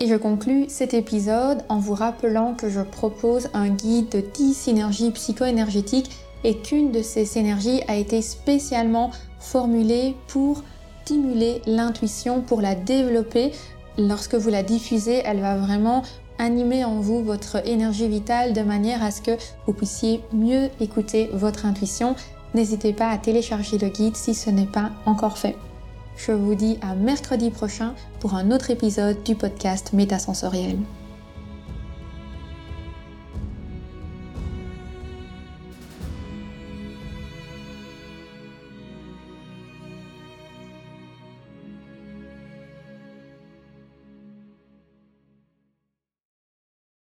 Et 0.00 0.06
je 0.06 0.16
conclus 0.16 0.64
cet 0.68 0.94
épisode 0.94 1.62
en 1.68 1.78
vous 1.78 1.94
rappelant 1.94 2.54
que 2.54 2.68
je 2.68 2.80
propose 2.80 3.48
un 3.54 3.68
guide 3.68 4.08
de 4.08 4.20
10 4.20 4.54
synergies 4.54 5.12
psycho-énergétiques 5.12 6.10
et 6.44 6.56
qu'une 6.56 6.90
de 6.90 7.02
ces 7.02 7.24
synergies 7.24 7.82
a 7.86 7.96
été 7.96 8.20
spécialement 8.20 9.10
formulée 9.38 10.16
pour 10.26 10.62
stimuler 11.04 11.62
l'intuition, 11.66 12.40
pour 12.40 12.60
la 12.60 12.74
développer. 12.74 13.52
Lorsque 13.98 14.34
vous 14.34 14.50
la 14.50 14.62
diffusez, 14.62 15.22
elle 15.24 15.40
va 15.40 15.56
vraiment 15.56 16.02
animer 16.38 16.84
en 16.84 17.00
vous 17.00 17.22
votre 17.22 17.66
énergie 17.66 18.08
vitale 18.08 18.52
de 18.52 18.62
manière 18.62 19.02
à 19.02 19.10
ce 19.10 19.20
que 19.22 19.36
vous 19.66 19.72
puissiez 19.72 20.22
mieux 20.32 20.70
écouter 20.80 21.28
votre 21.32 21.66
intuition. 21.66 22.14
N'hésitez 22.54 22.92
pas 22.92 23.08
à 23.08 23.18
télécharger 23.18 23.78
le 23.78 23.88
guide 23.88 24.16
si 24.16 24.34
ce 24.34 24.50
n'est 24.50 24.66
pas 24.66 24.90
encore 25.06 25.38
fait. 25.38 25.56
Je 26.16 26.32
vous 26.32 26.54
dis 26.54 26.78
à 26.82 26.94
mercredi 26.94 27.50
prochain 27.50 27.94
pour 28.20 28.34
un 28.34 28.50
autre 28.50 28.70
épisode 28.70 29.22
du 29.24 29.34
podcast 29.34 29.92
Métasensoriel. 29.92 30.78